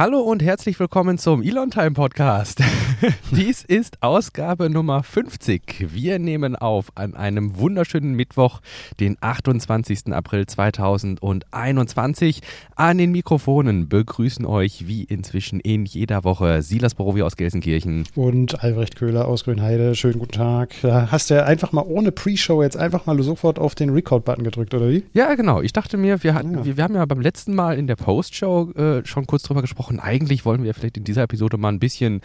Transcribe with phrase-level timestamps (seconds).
[0.00, 2.62] Hallo und herzlich willkommen zum Elon Time Podcast.
[3.32, 5.86] Dies ist Ausgabe Nummer 50.
[5.92, 8.60] Wir nehmen auf an einem wunderschönen Mittwoch,
[9.00, 10.12] den 28.
[10.12, 12.42] April 2021.
[12.76, 18.62] An den Mikrofonen begrüßen euch wie inzwischen in jeder Woche Silas Borowi aus Gelsenkirchen und
[18.62, 19.94] Albrecht Köhler aus Grünheide.
[19.94, 20.74] Schönen guten Tag.
[20.82, 24.88] Hast du einfach mal ohne Pre-Show jetzt einfach mal sofort auf den Record-Button gedrückt, oder
[24.88, 25.02] wie?
[25.14, 25.62] Ja, genau.
[25.62, 26.64] Ich dachte mir, wir, hatten, ja.
[26.64, 29.70] wir, wir, haben ja beim letzten Mal in der Post-Show äh, schon kurz drüber gesprochen
[29.70, 30.00] gesprochen.
[30.00, 32.20] Eigentlich wollen wir vielleicht in dieser Episode mal ein bisschen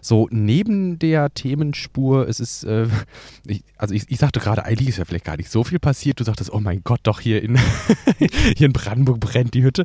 [0.00, 2.28] so neben der Themenspur.
[2.28, 2.86] Es ist, äh,
[3.46, 6.20] ich, also ich, ich sagte gerade, eigentlich ist ja vielleicht gar nicht so viel passiert.
[6.20, 7.58] Du sagtest, oh mein Gott, doch hier in,
[8.56, 9.84] hier in Brandenburg brennt die Hütte.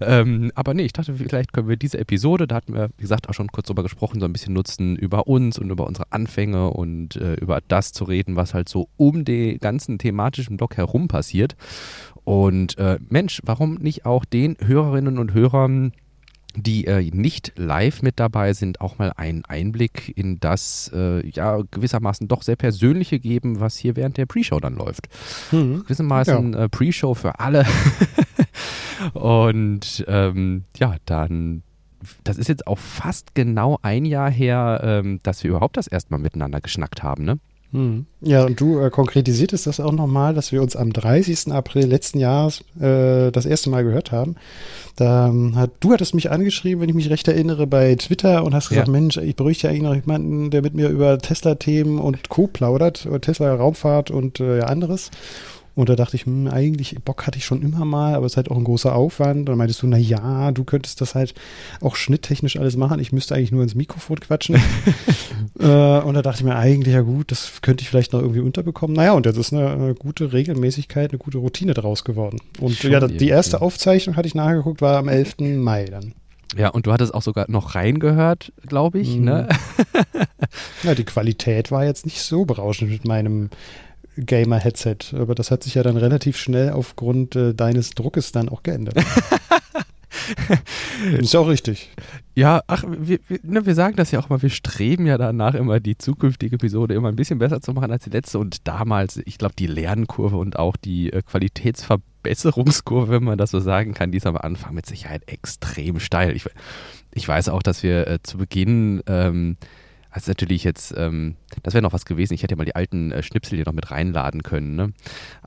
[0.00, 3.28] Ähm, aber nee, ich dachte, vielleicht können wir diese Episode, da hatten wir, wie gesagt,
[3.28, 6.70] auch schon kurz drüber gesprochen, so ein bisschen nutzen über uns und über unsere Anfänge
[6.70, 11.08] und äh, über das zu reden, was halt so um den ganzen thematischen Block herum
[11.08, 11.56] passiert.
[12.24, 15.92] Und äh, Mensch, warum nicht auch den Hörerinnen und Hörern
[16.56, 21.60] die äh, nicht live mit dabei sind, auch mal einen Einblick in das äh, ja
[21.70, 25.08] gewissermaßen doch sehr persönliche geben, was hier während der Pre-Show dann läuft.
[25.52, 25.82] Mhm.
[25.84, 26.64] Gewissermaßen ja.
[26.64, 27.66] äh, Pre-Show für alle.
[29.14, 31.62] Und ähm, ja, dann
[32.22, 36.12] das ist jetzt auch fast genau ein Jahr her, ähm, dass wir überhaupt das erste
[36.12, 37.38] Mal miteinander geschnackt haben, ne?
[37.74, 38.06] Hm.
[38.20, 41.50] Ja, und du äh, konkretisiertest das auch nochmal, dass wir uns am 30.
[41.50, 44.36] April letzten Jahres äh, das erste Mal gehört haben.
[44.94, 48.54] Da ähm, hat, du hattest mich angeschrieben, wenn ich mich recht erinnere, bei Twitter und
[48.54, 48.92] hast gesagt, ja.
[48.92, 52.46] Mensch, ich bräuchte ja eigentlich noch jemanden, der mit mir über Tesla-Themen und Co.
[52.46, 55.10] plaudert, über Tesla-Raumfahrt und äh, anderes.
[55.74, 58.36] Und da dachte ich, hm, eigentlich Bock hatte ich schon immer mal, aber es ist
[58.36, 59.40] halt auch ein großer Aufwand.
[59.40, 61.34] Und dann meintest du, na ja, du könntest das halt
[61.80, 63.00] auch schnitttechnisch alles machen.
[63.00, 64.56] Ich müsste eigentlich nur ins Mikrofon quatschen.
[65.58, 68.40] äh, und da dachte ich mir eigentlich, ja gut, das könnte ich vielleicht noch irgendwie
[68.40, 68.94] unterbekommen.
[68.94, 72.38] Naja, und jetzt ist eine, eine gute Regelmäßigkeit, eine gute Routine daraus geworden.
[72.60, 75.36] Und schon ja, die erste Aufzeichnung, hatte ich nachgeguckt, war am 11.
[75.40, 76.14] Mai dann.
[76.56, 79.16] Ja, und du hattest auch sogar noch reingehört, glaube ich.
[79.16, 79.24] Mhm.
[79.24, 79.48] Ne?
[80.82, 83.50] ja, die Qualität war jetzt nicht so berauschend mit meinem
[84.16, 85.14] Gamer-Headset.
[85.14, 88.96] Aber das hat sich ja dann relativ schnell aufgrund äh, deines Druckes dann auch geändert.
[91.18, 91.90] ist auch richtig.
[92.34, 95.54] Ja, ach, wir, wir, ne, wir sagen das ja auch mal, wir streben ja danach
[95.54, 99.20] immer die zukünftige Episode immer ein bisschen besser zu machen als die letzte und damals,
[99.24, 104.10] ich glaube, die Lernkurve und auch die äh, Qualitätsverbesserungskurve, wenn man das so sagen kann,
[104.12, 106.34] die ist am Anfang mit Sicherheit extrem steil.
[106.34, 106.44] Ich,
[107.12, 109.56] ich weiß auch, dass wir äh, zu Beginn ähm,
[110.14, 112.34] das ist natürlich jetzt, ähm, das wäre noch was gewesen.
[112.34, 114.92] Ich hätte ja mal die alten äh, Schnipsel hier noch mit reinladen können, ne?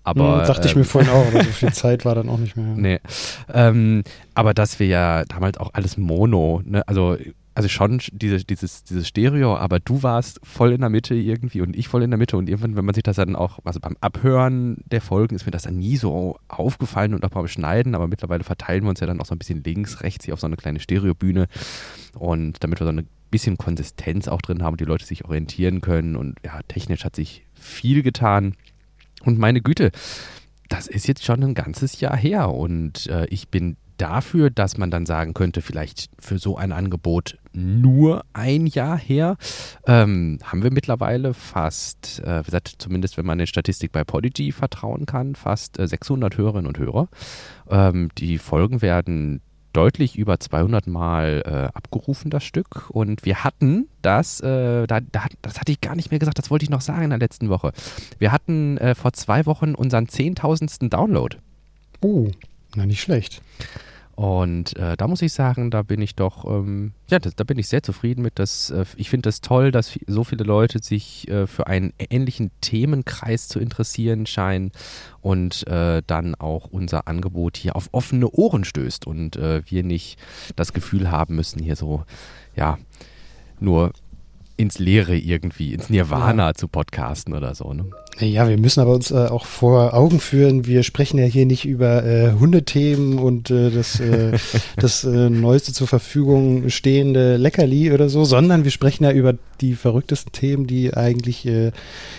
[0.04, 0.42] Aber.
[0.42, 2.58] Hm, dachte ich mir ähm, vorhin auch, aber so viel Zeit war dann auch nicht
[2.58, 2.76] mehr.
[2.76, 3.00] Nee.
[3.54, 6.86] Ähm, aber dass wir ja damals auch alles Mono, ne?
[6.86, 7.16] Also,
[7.58, 11.76] also schon diese, dieses, dieses Stereo, aber du warst voll in der Mitte irgendwie und
[11.76, 13.98] ich voll in der Mitte und irgendwann, wenn man sich das dann auch, also beim
[14.00, 18.08] Abhören der Folgen ist mir das dann nie so aufgefallen und auch beim Schneiden, aber
[18.08, 20.46] mittlerweile verteilen wir uns ja dann auch so ein bisschen links, rechts hier auf so
[20.46, 21.48] eine kleine Stereobühne
[22.14, 26.16] und damit wir so eine bisschen Konsistenz auch drin haben, die Leute sich orientieren können.
[26.16, 28.54] Und ja, technisch hat sich viel getan.
[29.24, 29.92] Und meine Güte,
[30.70, 32.50] das ist jetzt schon ein ganzes Jahr her.
[32.52, 37.38] Und äh, ich bin dafür, dass man dann sagen könnte, vielleicht für so ein Angebot
[37.54, 39.38] nur ein Jahr her,
[39.86, 42.44] ähm, haben wir mittlerweile fast, äh,
[42.78, 47.10] zumindest wenn man der Statistik bei Podigy vertrauen kann, fast äh, 600 Hörerinnen und Hörer.
[47.70, 49.42] Ähm, die Folgen werden
[49.74, 52.90] deutlich über 200 Mal äh, abgerufen, das Stück.
[52.90, 56.50] Und wir hatten das, äh, da, da, das hatte ich gar nicht mehr gesagt, das
[56.50, 57.72] wollte ich noch sagen in der letzten Woche.
[58.18, 60.90] Wir hatten äh, vor zwei Wochen unseren 10.000.
[60.90, 61.38] Download.
[62.02, 62.30] Oh,
[62.78, 63.42] na nicht schlecht.
[64.16, 67.60] Und äh, da muss ich sagen, da bin ich doch, ähm, ja, das, da bin
[67.60, 68.40] ich sehr zufrieden mit.
[68.40, 72.50] Dass, äh, ich finde das toll, dass so viele Leute sich äh, für einen ähnlichen
[72.62, 74.72] Themenkreis zu interessieren scheinen
[75.22, 80.18] und äh, dann auch unser Angebot hier auf offene Ohren stößt und äh, wir nicht
[80.56, 82.04] das Gefühl haben müssen, hier so,
[82.56, 82.80] ja,
[83.60, 83.92] nur
[84.58, 86.54] ins Leere irgendwie, ins Nirvana ja.
[86.54, 87.74] zu podcasten oder so.
[87.74, 87.86] Ne?
[88.20, 91.66] Ja, wir müssen aber uns äh, auch vor Augen führen, wir sprechen ja hier nicht
[91.66, 94.38] über äh, Hundethemen und äh, das, äh,
[94.76, 99.76] das äh, neueste zur Verfügung stehende Leckerli oder so, sondern wir sprechen ja über die
[99.76, 101.72] verrücktesten Themen, die eigentlich äh,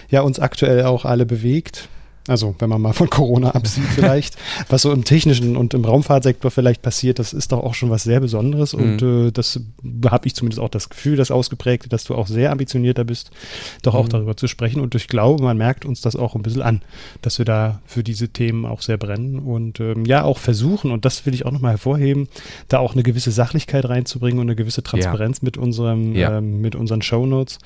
[0.09, 1.89] ja uns aktuell auch alle bewegt.
[2.29, 4.37] Also, wenn man mal von Corona absieht, vielleicht,
[4.69, 8.05] was so im technischen und im Raumfahrtsektor vielleicht passiert, das ist doch auch schon was
[8.05, 8.75] sehr Besonderes.
[8.75, 8.83] Mhm.
[8.83, 9.61] Und äh, das
[10.07, 13.31] habe ich zumindest auch das Gefühl, das ausgeprägt, dass du auch sehr ambitionierter bist,
[13.83, 14.11] doch auch mhm.
[14.11, 14.81] darüber zu sprechen.
[14.81, 16.83] Und ich glaube, man merkt uns das auch ein bisschen an,
[17.23, 21.05] dass wir da für diese Themen auch sehr brennen und ähm, ja auch versuchen, und
[21.05, 22.29] das will ich auch nochmal hervorheben,
[22.69, 25.47] da auch eine gewisse Sachlichkeit reinzubringen und eine gewisse Transparenz ja.
[25.47, 26.39] mit unserem, ja.
[26.39, 27.59] ähm, mit unseren Shownotes.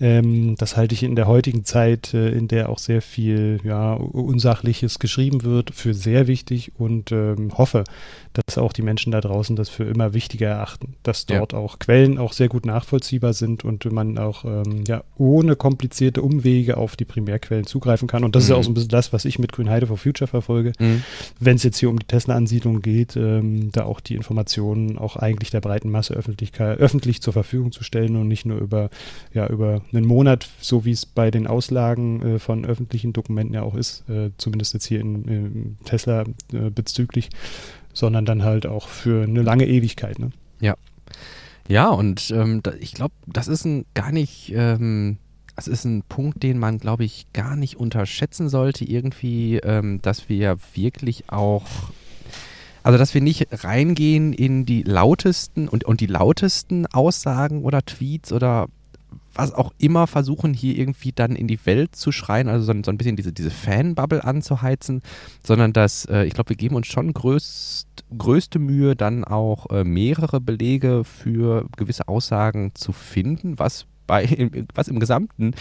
[0.00, 3.98] Ähm, das halte ich in der heutigen Zeit, äh, in der auch sehr viel, ja,
[4.06, 7.84] Unsachliches geschrieben wird, für sehr wichtig und ähm, hoffe,
[8.32, 11.58] dass auch die Menschen da draußen das für immer wichtiger erachten, dass dort ja.
[11.58, 16.76] auch Quellen auch sehr gut nachvollziehbar sind und man auch ähm, ja, ohne komplizierte Umwege
[16.76, 18.24] auf die Primärquellen zugreifen kann.
[18.24, 18.44] Und das mhm.
[18.44, 20.72] ist ja auch so ein bisschen das, was ich mit Grünheide for Future verfolge.
[20.78, 21.02] Mhm.
[21.40, 25.50] Wenn es jetzt hier um die Tesla-Ansiedlung geht, ähm, da auch die Informationen auch eigentlich
[25.50, 28.90] der breiten Masse Öffentlichkeit, öffentlich zur Verfügung zu stellen und nicht nur über,
[29.32, 33.62] ja, über einen Monat, so wie es bei den Auslagen äh, von öffentlichen Dokumenten ja
[33.62, 37.30] auch ist, äh, zumindest jetzt hier in, in Tesla äh, bezüglich
[37.96, 40.18] sondern dann halt auch für eine lange Ewigkeit.
[40.18, 40.30] Ne?
[40.60, 40.76] Ja.
[41.68, 45.18] Ja, und ähm, da, ich glaube, das ist ein gar nicht, ähm,
[45.56, 50.28] das ist ein Punkt, den man, glaube ich, gar nicht unterschätzen sollte, irgendwie, ähm, dass
[50.28, 51.64] wir wirklich auch
[52.84, 58.32] also, dass wir nicht reingehen in die lautesten und, und die lautesten Aussagen oder Tweets
[58.32, 58.68] oder
[59.36, 62.90] was auch immer versuchen, hier irgendwie dann in die Welt zu schreien, also so, so
[62.90, 65.02] ein bisschen diese, diese Fanbubble anzuheizen,
[65.44, 67.86] sondern dass, äh, ich glaube, wir geben uns schon größt,
[68.16, 74.88] größte Mühe, dann auch äh, mehrere Belege für gewisse Aussagen zu finden, was bei, was
[74.88, 75.52] im gesamten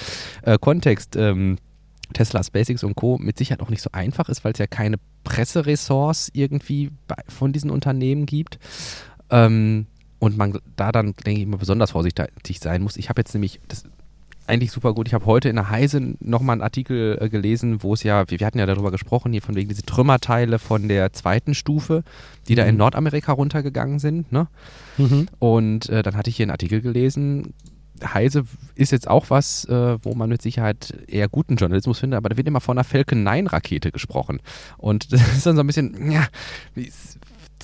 [0.44, 1.58] äh, Kontext ähm,
[2.14, 3.18] Tesla, SpaceX und Co.
[3.18, 7.52] mit Sicherheit auch nicht so einfach ist, weil es ja keine Presseressorts irgendwie bei, von
[7.52, 8.60] diesen Unternehmen gibt.
[9.32, 9.88] Ähm,
[10.26, 12.98] und man da dann, denke ich, immer besonders vorsichtig sein muss.
[12.98, 13.84] Ich habe jetzt nämlich, das
[14.48, 17.94] eigentlich super gut, ich habe heute in der Heise nochmal einen Artikel äh, gelesen, wo
[17.94, 21.14] es ja, wir, wir, hatten ja darüber gesprochen, hier von wegen diese Trümmerteile von der
[21.14, 22.04] zweiten Stufe,
[22.48, 22.58] die mhm.
[22.58, 22.80] da in mhm.
[22.80, 24.32] Nordamerika runtergegangen sind.
[24.32, 24.48] Ne?
[24.98, 25.28] Mhm.
[25.40, 27.54] Und äh, dann hatte ich hier einen Artikel gelesen,
[28.04, 28.46] Heise
[28.76, 32.38] ist jetzt auch was, äh, wo man mit Sicherheit eher guten Journalismus findet, aber da
[32.38, 34.42] wird immer von einer Falcon 9 Rakete gesprochen.
[34.78, 36.28] Und das ist dann so ein bisschen, ja,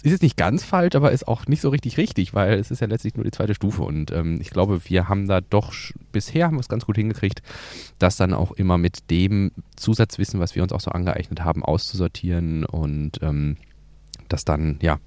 [0.04, 2.82] ist jetzt nicht ganz falsch, aber ist auch nicht so richtig richtig, weil es ist
[2.82, 5.74] ja letztlich nur die zweite Stufe und ähm, ich glaube, wir haben da doch
[6.12, 7.42] bisher haben wir es ganz gut hingekriegt,
[8.00, 12.66] das dann auch immer mit dem Zusatzwissen, was wir uns auch so angeeignet haben, auszusortieren
[12.66, 13.58] und ähm,
[14.28, 15.00] das dann ja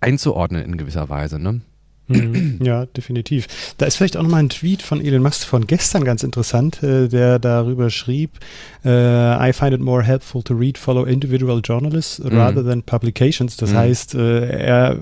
[0.00, 1.38] einzuordnen in gewisser Weise.
[1.38, 1.62] Ne?
[2.06, 2.58] Mhm.
[2.62, 3.46] Ja, definitiv.
[3.78, 7.08] Da ist vielleicht auch nochmal ein Tweet von Elon Musk von gestern ganz interessant, äh,
[7.08, 8.32] der darüber schrieb,
[8.84, 12.36] äh, I find it more helpful to read, follow individual journalists mhm.
[12.36, 13.56] rather than publications.
[13.56, 13.76] Das mhm.
[13.76, 14.98] heißt, äh, er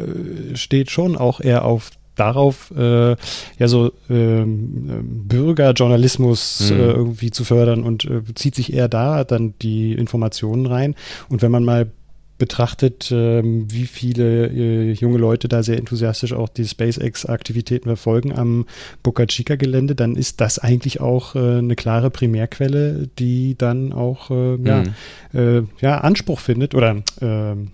[0.55, 3.11] steht schon auch eher auf darauf, äh,
[3.59, 6.77] ja so ähm, Bürgerjournalismus mhm.
[6.77, 10.95] äh, irgendwie zu fördern und äh, zieht sich eher da dann die Informationen rein.
[11.29, 11.91] Und wenn man mal
[12.43, 18.67] betrachtet, ähm, wie viele äh, junge Leute da sehr enthusiastisch auch die SpaceX-Aktivitäten verfolgen am
[19.05, 24.57] Boca Chica-Gelände, dann ist das eigentlich auch äh, eine klare Primärquelle, die dann auch äh,
[24.57, 24.83] ja,
[25.33, 25.69] mhm.
[25.81, 27.69] Ja, Anspruch findet oder ähm,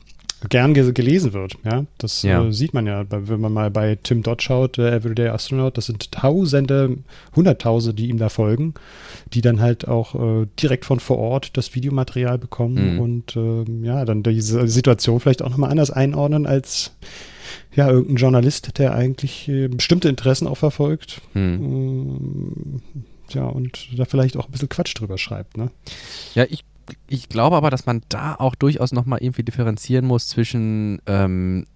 [0.49, 1.57] gern gelesen wird.
[1.65, 2.45] Ja, das ja.
[2.45, 5.87] Äh, sieht man ja, wenn man mal bei Tim Dodd schaut, der Everyday Astronaut, das
[5.87, 6.99] sind Tausende,
[7.35, 8.75] Hunderttausende, die ihm da folgen,
[9.33, 13.01] die dann halt auch äh, direkt von vor Ort das Videomaterial bekommen mhm.
[13.01, 16.93] und äh, ja, dann diese Situation vielleicht auch nochmal anders einordnen als
[17.75, 21.21] ja, irgendein Journalist, der eigentlich äh, bestimmte Interessen auch verfolgt.
[21.35, 22.81] Mhm.
[23.31, 25.71] ja, und da vielleicht auch ein bisschen Quatsch drüber schreibt, ne?
[26.35, 26.65] Ja, ich
[27.09, 31.67] ich glaube aber, dass man da auch durchaus nochmal irgendwie differenzieren muss zwischen, ähm,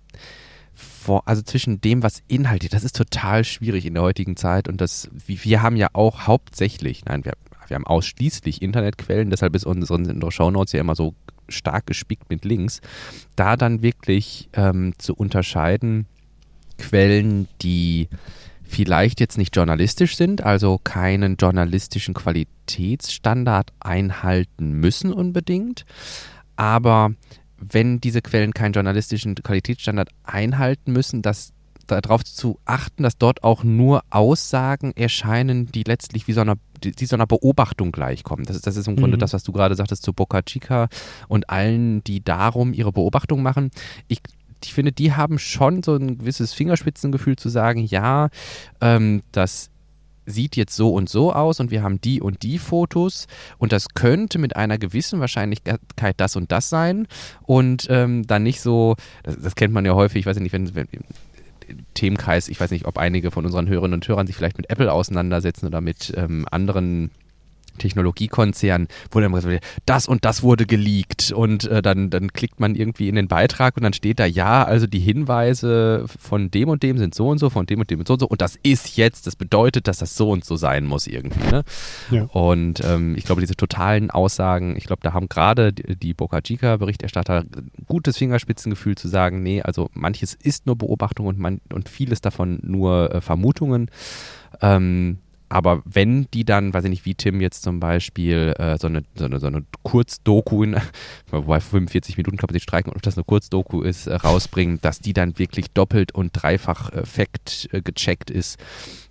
[0.73, 4.81] vor, also zwischen dem, was inhaltlich, das ist total schwierig in der heutigen Zeit und
[4.81, 7.33] das, wir haben ja auch hauptsächlich, nein, wir,
[7.69, 11.15] wir haben ausschließlich Internetquellen, deshalb ist unsere, unsere Shownotes ja immer so
[11.49, 12.81] stark gespickt mit Links,
[13.37, 16.07] da dann wirklich ähm, zu unterscheiden,
[16.79, 18.09] Quellen, die
[18.73, 25.85] vielleicht jetzt nicht journalistisch sind, also keinen journalistischen Qualitätsstandard einhalten müssen unbedingt,
[26.57, 27.13] aber
[27.59, 31.53] wenn diese Quellen keinen journalistischen Qualitätsstandard einhalten müssen, dass
[31.87, 37.07] darauf zu achten, dass dort auch nur Aussagen erscheinen, die letztlich wie so einer, die
[37.07, 38.47] so einer Beobachtung gleichkommen.
[38.47, 39.21] Das ist, das ist im Grunde mhm.
[39.21, 40.89] das, was du gerade sagtest zu Boca Chica
[41.29, 43.71] und allen, die darum ihre Beobachtung machen.
[44.09, 44.21] Ich
[44.67, 48.29] ich finde, die haben schon so ein gewisses Fingerspitzengefühl zu sagen, ja,
[48.81, 49.71] ähm, das
[50.25, 53.27] sieht jetzt so und so aus und wir haben die und die Fotos
[53.59, 57.09] und das könnte mit einer gewissen Wahrscheinlichkeit das und das sein
[57.43, 60.75] und ähm, dann nicht so, das, das, kennt man ja häufig, ich weiß nicht, wenn,
[60.75, 60.87] wenn
[61.95, 64.93] Themenkreis, ich weiß nicht, ob einige von unseren Hörerinnen und Hörern sich vielleicht mit Apple
[64.93, 67.11] auseinandersetzen oder mit ähm, anderen
[67.79, 72.75] Technologiekonzern, wo dann gesagt das und das wurde geleakt und äh, dann, dann klickt man
[72.75, 76.83] irgendwie in den Beitrag und dann steht da, ja, also die Hinweise von dem und
[76.83, 78.59] dem sind so und so, von dem und dem sind so und so und das
[78.63, 81.47] ist jetzt, das bedeutet, dass das so und so sein muss irgendwie.
[81.51, 81.65] Ne?
[82.11, 82.25] Ja.
[82.25, 86.41] Und ähm, ich glaube, diese totalen Aussagen, ich glaube, da haben gerade die, die Boca
[86.41, 87.45] Chica-Berichterstatter
[87.87, 92.61] gutes Fingerspitzengefühl zu sagen, nee, also manches ist nur Beobachtung und, man, und vieles davon
[92.63, 93.91] nur äh, Vermutungen.
[94.61, 95.19] Ähm,
[95.53, 99.03] aber wenn die dann, weiß ich nicht, wie Tim jetzt zum Beispiel äh, so, eine,
[99.15, 100.77] so, eine, so eine Kurzdoku, in,
[101.31, 104.99] wobei 45 Minuten kann man sich streiken, ob das eine Kurzdoku ist, äh, rausbringen, dass
[104.99, 108.59] die dann wirklich doppelt und dreifach äh, fact äh, gecheckt ist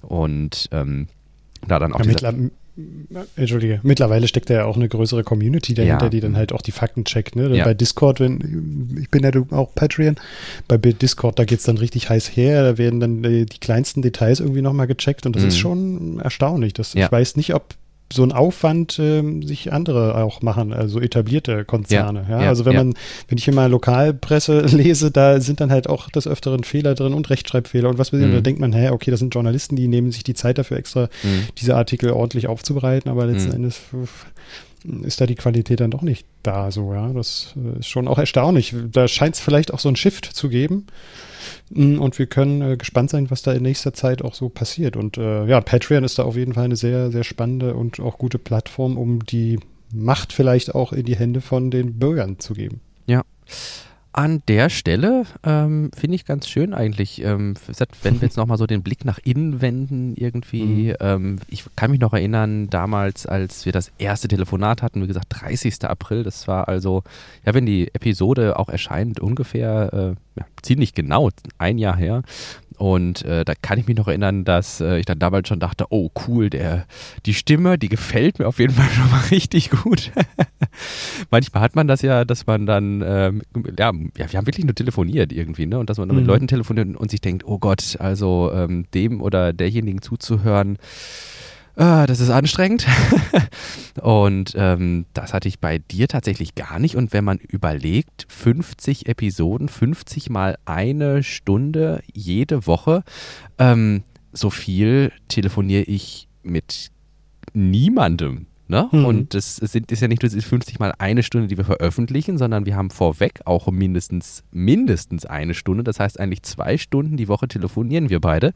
[0.01, 1.07] und ähm,
[1.67, 2.33] da dann auch ja,
[3.35, 6.09] Entschuldige, mittlerweile steckt da ja auch eine größere Community dahinter, ja.
[6.09, 7.35] die dann halt auch die Fakten checkt.
[7.35, 7.55] Ne?
[7.55, 7.65] Ja.
[7.65, 10.15] Bei Discord, wenn, ich bin ja auch Patreon,
[10.67, 14.01] bei Discord, da geht es dann richtig heiß her, da werden dann die, die kleinsten
[14.01, 15.49] Details irgendwie nochmal gecheckt und das mhm.
[15.49, 16.73] ist schon erstaunlich.
[16.73, 17.05] Das, ja.
[17.05, 17.75] Ich weiß nicht, ob
[18.11, 22.25] so ein Aufwand ähm, sich andere auch machen, also etablierte Konzerne.
[22.29, 22.49] Ja, ja?
[22.49, 22.93] also wenn man,
[23.27, 27.29] wenn ich immer Lokalpresse lese, da sind dann halt auch des Öfteren Fehler drin und
[27.29, 28.27] Rechtschreibfehler und was weiß ich.
[28.27, 28.33] Mhm.
[28.33, 31.09] Da denkt man, hä, okay, das sind Journalisten, die nehmen sich die Zeit dafür extra,
[31.23, 31.47] mhm.
[31.57, 33.55] diese Artikel ordentlich aufzubereiten, aber letzten mhm.
[33.55, 33.81] Endes
[35.03, 37.09] ist da die Qualität dann doch nicht da so, ja.
[37.13, 38.75] Das äh, ist schon auch erstaunlich.
[38.91, 40.87] Da scheint es vielleicht auch so ein Shift zu geben.
[41.69, 44.95] Mm, und wir können äh, gespannt sein, was da in nächster Zeit auch so passiert.
[44.95, 48.17] Und äh, ja, Patreon ist da auf jeden Fall eine sehr, sehr spannende und auch
[48.17, 49.59] gute Plattform, um die
[49.93, 52.79] Macht vielleicht auch in die Hände von den Bürgern zu geben.
[53.07, 53.23] Ja.
[54.13, 57.53] An der Stelle ähm, finde ich ganz schön eigentlich, ähm,
[58.03, 60.91] wenn wir jetzt nochmal so den Blick nach innen wenden irgendwie.
[60.91, 60.95] Mhm.
[60.99, 65.27] Ähm, ich kann mich noch erinnern, damals, als wir das erste Telefonat hatten, wie gesagt,
[65.29, 65.85] 30.
[65.85, 67.03] April, das war also,
[67.45, 72.23] ja, wenn die Episode auch erscheint, ungefähr äh, ja, ziemlich genau ein Jahr her.
[72.81, 75.85] Und äh, da kann ich mich noch erinnern, dass äh, ich dann damals schon dachte,
[75.91, 76.87] oh cool, der,
[77.27, 80.11] die Stimme, die gefällt mir auf jeden Fall schon mal richtig gut.
[81.29, 83.43] Manchmal hat man das ja, dass man dann, ähm,
[83.77, 85.77] ja, ja, wir haben wirklich nur telefoniert irgendwie, ne?
[85.77, 86.23] Und dass man dann mhm.
[86.23, 90.79] mit Leuten telefoniert und sich denkt, oh Gott, also ähm, dem oder derjenigen zuzuhören,
[91.75, 92.85] ah, das ist anstrengend.
[94.01, 96.95] und ähm, das hatte ich bei dir tatsächlich gar nicht.
[96.95, 103.03] Und wenn man überlegt, 50 Episoden, 50 mal eine Stunde jede Woche,
[103.57, 106.91] ähm, so viel telefoniere ich mit
[107.53, 108.47] niemandem.
[108.71, 108.87] Ne?
[108.89, 109.05] Mhm.
[109.05, 112.37] Und das sind, ist ja nicht nur diese 50 mal eine Stunde, die wir veröffentlichen,
[112.37, 115.83] sondern wir haben vorweg auch mindestens, mindestens eine Stunde.
[115.83, 118.53] Das heißt eigentlich zwei Stunden die Woche telefonieren wir beide.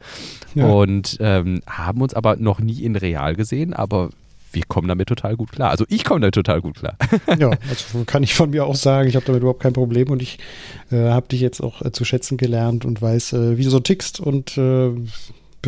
[0.54, 0.68] Ja.
[0.68, 4.08] Und ähm, haben uns aber noch nie in real gesehen, aber
[4.52, 5.68] wir kommen damit total gut klar.
[5.68, 6.96] Also ich komme damit total gut klar.
[7.38, 10.22] ja, also kann ich von mir auch sagen, ich habe damit überhaupt kein Problem und
[10.22, 10.38] ich
[10.90, 13.80] äh, habe dich jetzt auch äh, zu schätzen gelernt und weiß, äh, wie du so
[13.80, 14.92] tickst und äh,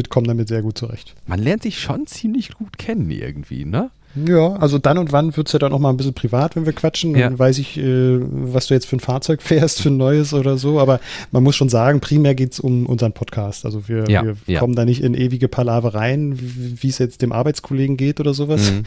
[0.09, 1.17] komme damit sehr gut zurecht.
[1.27, 3.91] Man lernt sich schon ziemlich gut kennen irgendwie, ne?
[4.15, 6.67] Ja, also dann und wann wird es ja dann auch mal ein bisschen privat, wenn
[6.67, 7.15] wir quatschen.
[7.15, 7.29] Ja.
[7.29, 10.57] Dann weiß ich, äh, was du jetzt für ein Fahrzeug fährst, für ein neues oder
[10.59, 10.81] so.
[10.81, 11.01] Aber
[11.31, 13.65] man muss schon sagen, primär geht es um unseren Podcast.
[13.65, 14.61] Also wir, ja, wir ja.
[14.61, 18.85] kommen da nicht in ewige Palavereien, wie es jetzt dem Arbeitskollegen geht oder sowas, mhm.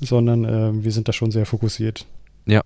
[0.00, 2.06] sondern äh, wir sind da schon sehr fokussiert.
[2.46, 2.62] Ja,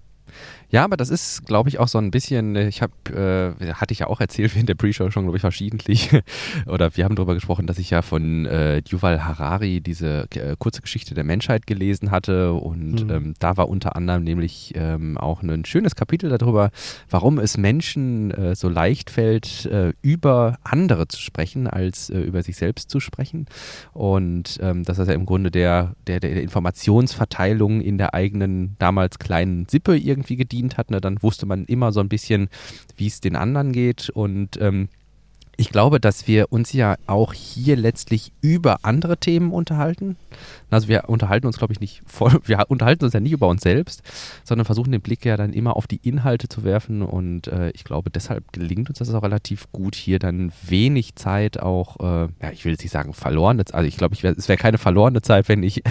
[0.72, 3.92] ja, aber das ist, glaube ich, auch so ein bisschen, äh, ich habe, äh, hatte
[3.92, 6.08] ich ja auch erzählt in der Pre-Show schon, glaube ich, verschiedentlich,
[6.66, 10.80] oder wir haben darüber gesprochen, dass ich ja von äh, Yuval Harari diese äh, kurze
[10.80, 12.54] Geschichte der Menschheit gelesen hatte.
[12.54, 13.10] Und mhm.
[13.10, 16.70] ähm, da war unter anderem nämlich ähm, auch ein schönes Kapitel darüber,
[17.10, 22.56] warum es Menschen äh, so leicht fällt, äh, über andere zu sprechen, als über sich
[22.56, 23.44] selbst zu sprechen.
[23.92, 29.18] Und ähm, dass das ja im Grunde der, der, der Informationsverteilung in der eigenen damals
[29.18, 32.48] kleinen Sippe irgendwie gedient bedient hat, ne, dann wusste man immer so ein bisschen,
[32.96, 34.10] wie es den anderen geht.
[34.10, 34.88] Und ähm,
[35.56, 40.16] ich glaube, dass wir uns ja auch hier letztlich über andere Themen unterhalten.
[40.70, 43.62] Also wir unterhalten uns, glaube ich, nicht voll, wir unterhalten uns ja nicht über uns
[43.62, 44.02] selbst,
[44.44, 47.02] sondern versuchen den Blick ja dann immer auf die Inhalte zu werfen.
[47.02, 51.60] Und äh, ich glaube, deshalb gelingt uns das auch relativ gut, hier dann wenig Zeit
[51.60, 54.58] auch, äh, ja, ich will jetzt nicht sagen verlorene Zeit, also ich glaube, es wäre
[54.58, 55.82] keine verlorene Zeit, wenn ich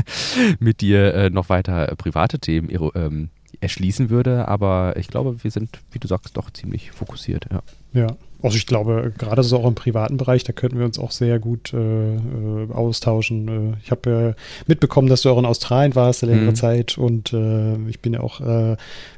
[0.60, 3.28] mit dir äh, noch weiter äh, private Themen ähm,
[3.60, 4.48] erschließen würde.
[4.48, 7.46] Aber ich glaube, wir sind, wie du sagst, doch ziemlich fokussiert.
[7.50, 7.62] Ja.
[7.92, 11.10] Ja, also ich glaube, gerade so auch im privaten Bereich, da könnten wir uns auch
[11.10, 13.74] sehr gut äh, äh austauschen.
[13.74, 16.56] Äh, ich habe äh, mitbekommen, dass du auch in Australien warst eine längere mhm.
[16.56, 18.76] Zeit und äh, ich bin ja auch, äh,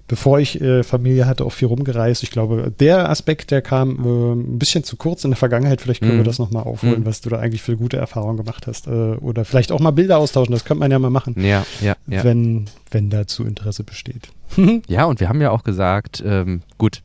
[0.09, 2.23] bevor ich Familie hatte, auch viel rumgereist.
[2.23, 5.81] Ich glaube, der Aspekt, der kam ein bisschen zu kurz in der Vergangenheit.
[5.81, 6.19] Vielleicht können mhm.
[6.19, 7.07] wir das nochmal aufholen, mhm.
[7.07, 8.88] was du da eigentlich für gute Erfahrungen gemacht hast.
[8.88, 11.35] oder vielleicht auch mal Bilder austauschen, das könnte man ja mal machen.
[11.38, 12.25] Ja, ja, ja.
[12.25, 14.29] Wenn, wenn dazu Interesse besteht.
[14.87, 17.02] ja, und wir haben ja auch gesagt, ähm, gut,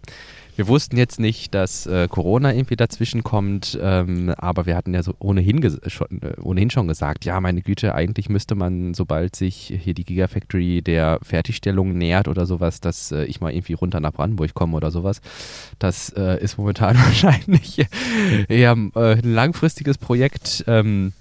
[0.58, 5.04] wir wussten jetzt nicht, dass äh, Corona irgendwie dazwischen kommt, ähm, aber wir hatten ja
[5.04, 9.74] so ohnehin, schon, äh, ohnehin schon gesagt, ja, meine Güte, eigentlich müsste man, sobald sich
[9.82, 14.14] hier die Gigafactory der Fertigstellung nähert oder sowas, dass äh, ich mal irgendwie runter nach
[14.14, 15.22] Brandenburg komme oder sowas.
[15.78, 17.86] Das äh, ist momentan wahrscheinlich
[18.50, 20.64] eher äh, ein langfristiges Projekt.
[20.68, 21.14] Ähm,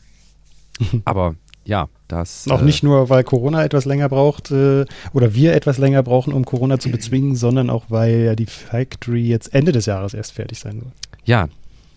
[1.04, 1.34] aber
[1.66, 2.48] ja, das.
[2.48, 6.32] Auch äh, nicht nur, weil Corona etwas länger braucht äh, oder wir etwas länger brauchen,
[6.32, 10.32] um Corona zu bezwingen, sondern auch, weil ja die Factory jetzt Ende des Jahres erst
[10.32, 10.92] fertig sein soll.
[11.25, 11.48] Ja,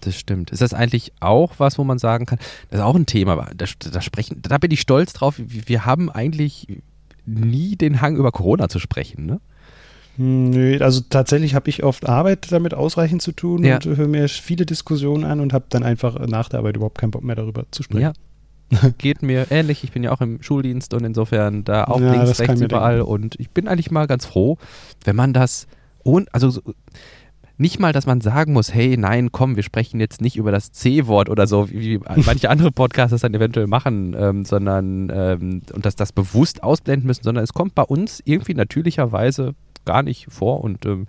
[0.01, 0.51] das stimmt.
[0.51, 2.39] Ist das eigentlich auch was, wo man sagen kann,
[2.69, 6.09] das ist auch ein Thema, da, da sprechen, da bin ich stolz drauf, wir haben
[6.09, 6.67] eigentlich
[7.25, 9.39] nie den Hang über Corona zu sprechen, ne?
[10.21, 13.75] Nö, also tatsächlich habe ich oft Arbeit damit ausreichend zu tun ja.
[13.75, 17.11] und höre mir viele Diskussionen an und habe dann einfach nach der Arbeit überhaupt keinen
[17.11, 18.01] Bock mehr darüber zu sprechen.
[18.01, 18.13] Ja.
[18.97, 19.83] Geht mir ähnlich.
[19.83, 22.97] Ich bin ja auch im Schuldienst und insofern da auch ja, links, rechts überall.
[22.97, 23.11] Denken.
[23.11, 24.57] Und ich bin eigentlich mal ganz froh,
[25.03, 25.67] wenn man das
[26.03, 26.61] und also
[27.59, 30.71] nicht mal, dass man sagen muss, hey, nein, komm, wir sprechen jetzt nicht über das
[30.71, 35.85] C-Wort oder so, wie manche andere Podcasts das dann eventuell machen, ähm, sondern ähm, und
[35.85, 39.55] dass das bewusst ausblenden müssen, sondern es kommt bei uns irgendwie natürlicherweise
[39.89, 40.63] gar nicht vor.
[40.63, 41.07] Und ähm,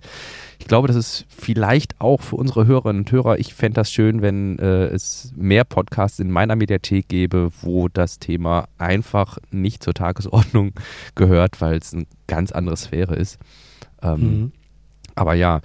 [0.59, 4.23] ich glaube, das ist vielleicht auch für unsere Hörerinnen und Hörer, ich fände das schön,
[4.23, 9.93] wenn äh, es mehr Podcasts in meiner Mediathek gäbe, wo das Thema einfach nicht zur
[9.93, 10.71] Tagesordnung
[11.15, 13.37] gehört, weil es eine ganz andere Sphäre ist.
[14.01, 14.51] Ähm, mhm.
[15.13, 15.61] Aber ja,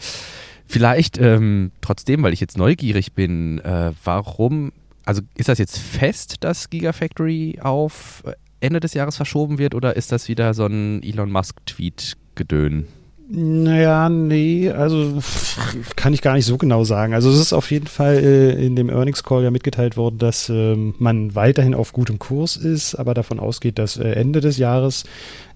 [0.66, 4.72] vielleicht ähm, trotzdem, weil ich jetzt neugierig bin, äh, warum,
[5.06, 8.22] also ist das jetzt fest, dass Gigafactory auf
[8.60, 12.86] Ende des Jahres verschoben wird oder ist das wieder so ein Elon Musk-Tweet-Gedön?
[13.28, 15.20] Naja, nee, also
[15.96, 17.12] kann ich gar nicht so genau sagen.
[17.12, 20.48] Also es ist auf jeden Fall äh, in dem Earnings Call ja mitgeteilt worden, dass
[20.48, 25.04] ähm, man weiterhin auf gutem Kurs ist, aber davon ausgeht, dass äh, Ende des Jahres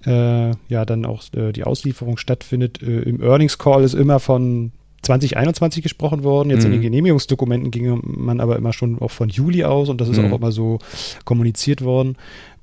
[0.04, 2.82] äh, ja dann auch äh, die Auslieferung stattfindet.
[2.82, 4.72] Äh, Im Earnings Call ist immer von
[5.02, 6.50] 2021 gesprochen worden.
[6.50, 6.66] Jetzt mhm.
[6.66, 6.84] in den mhm.
[6.84, 10.32] Genehmigungsdokumenten ging man aber immer schon auch von Juli aus und das ist mhm.
[10.32, 10.78] auch immer so
[11.24, 12.16] kommuniziert worden.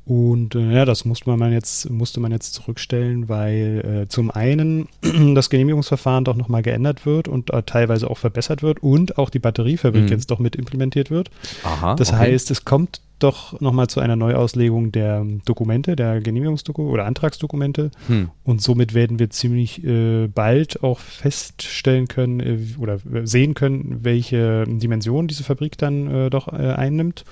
[0.07, 4.87] Und äh, ja, das musste man jetzt, musste man jetzt zurückstellen, weil äh, zum einen
[5.35, 9.39] das Genehmigungsverfahren doch nochmal geändert wird und äh, teilweise auch verbessert wird und auch die
[9.39, 10.07] Batteriefabrik mhm.
[10.07, 11.29] jetzt doch mit implementiert wird.
[11.63, 12.19] Aha, das okay.
[12.19, 17.91] heißt, es kommt doch nochmal zu einer Neuauslegung der Dokumente, der Genehmigungsdokumente oder Antragsdokumente.
[18.07, 18.29] Hm.
[18.43, 24.65] Und somit werden wir ziemlich äh, bald auch feststellen können äh, oder sehen können, welche
[24.67, 27.25] Dimension diese Fabrik dann äh, doch äh, einnimmt.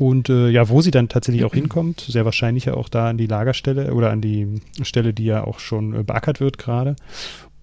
[0.00, 3.18] Und äh, ja, wo sie dann tatsächlich auch hinkommt, sehr wahrscheinlich ja auch da an
[3.18, 6.96] die Lagerstelle oder an die Stelle, die ja auch schon äh, beackert wird gerade.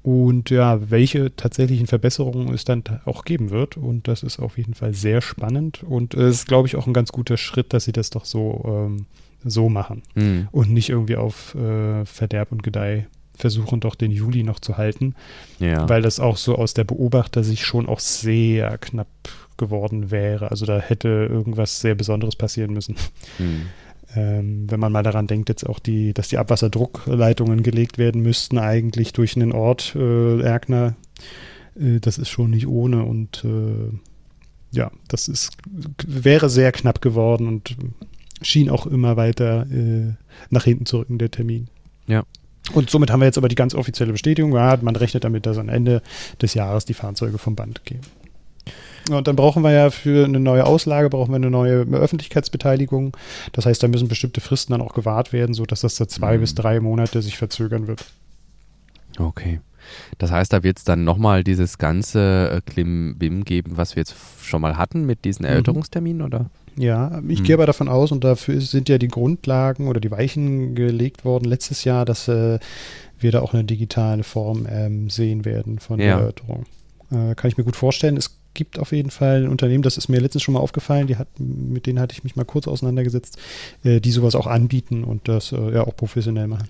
[0.03, 3.75] Und ja, welche tatsächlichen Verbesserungen es dann auch geben wird.
[3.75, 5.81] Und das ist auf jeden Fall sehr spannend.
[5.81, 8.25] Und es äh, ist, glaube ich, auch ein ganz guter Schritt, dass sie das doch
[8.25, 9.07] so, ähm,
[9.43, 10.03] so machen.
[10.13, 10.47] Mhm.
[10.51, 15.15] Und nicht irgendwie auf äh, Verderb und Gedeih versuchen, doch den Juli noch zu halten.
[15.57, 15.89] Ja.
[15.89, 19.07] Weil das auch so aus der Beobachter sich schon auch sehr knapp
[19.57, 20.51] geworden wäre.
[20.51, 22.95] Also da hätte irgendwas sehr Besonderes passieren müssen.
[23.37, 23.61] Hm.
[24.15, 28.57] Ähm, wenn man mal daran denkt, jetzt auch die, dass die Abwasserdruckleitungen gelegt werden müssten,
[28.57, 30.95] eigentlich durch einen Ort, äh, Erkner,
[31.79, 33.97] äh, das ist schon nicht ohne und äh,
[34.71, 35.51] ja, das ist,
[36.05, 37.75] wäre sehr knapp geworden und
[38.41, 40.13] schien auch immer weiter äh,
[40.49, 41.67] nach hinten zu rücken, der Termin.
[42.07, 42.23] Ja.
[42.73, 45.57] Und somit haben wir jetzt aber die ganz offizielle Bestätigung, ja, man rechnet damit, dass
[45.57, 46.01] am Ende
[46.41, 48.01] des Jahres die Fahrzeuge vom Band gehen.
[49.09, 53.15] Und dann brauchen wir ja für eine neue Auslage, brauchen wir eine neue Öffentlichkeitsbeteiligung.
[53.53, 56.41] Das heißt, da müssen bestimmte Fristen dann auch gewahrt werden, sodass das da zwei mhm.
[56.41, 58.05] bis drei Monate sich verzögern wird.
[59.17, 59.59] Okay.
[60.17, 64.15] Das heißt, da wird es dann nochmal dieses ganze äh, Klim-Bim geben, was wir jetzt
[64.41, 65.51] schon mal hatten mit diesen mhm.
[65.51, 66.49] Erörterungsterminen, oder?
[66.75, 67.43] Ja, ich mhm.
[67.43, 71.45] gehe aber davon aus, und dafür sind ja die Grundlagen oder die Weichen gelegt worden
[71.45, 72.59] letztes Jahr, dass äh,
[73.19, 76.19] wir da auch eine digitale Form ähm, sehen werden von ja.
[76.19, 76.65] Erörterung.
[77.09, 78.17] Äh, kann ich mir gut vorstellen.
[78.17, 81.15] Es gibt auf jeden Fall ein Unternehmen, das ist mir letztens schon mal aufgefallen, die
[81.15, 83.37] hat, mit denen hatte ich mich mal kurz auseinandergesetzt,
[83.83, 86.67] äh, die sowas auch anbieten und das äh, ja auch professionell machen.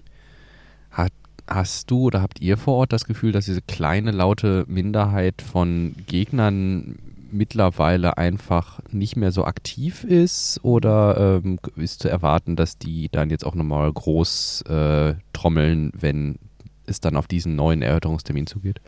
[0.91, 1.13] Hat,
[1.47, 5.95] hast du oder habt ihr vor Ort das Gefühl, dass diese kleine, laute Minderheit von
[6.05, 6.99] Gegnern
[7.31, 13.29] mittlerweile einfach nicht mehr so aktiv ist oder ähm, ist zu erwarten, dass die dann
[13.29, 16.37] jetzt auch nochmal groß äh, trommeln, wenn
[16.85, 18.81] es dann auf diesen neuen Erörterungstermin zugeht?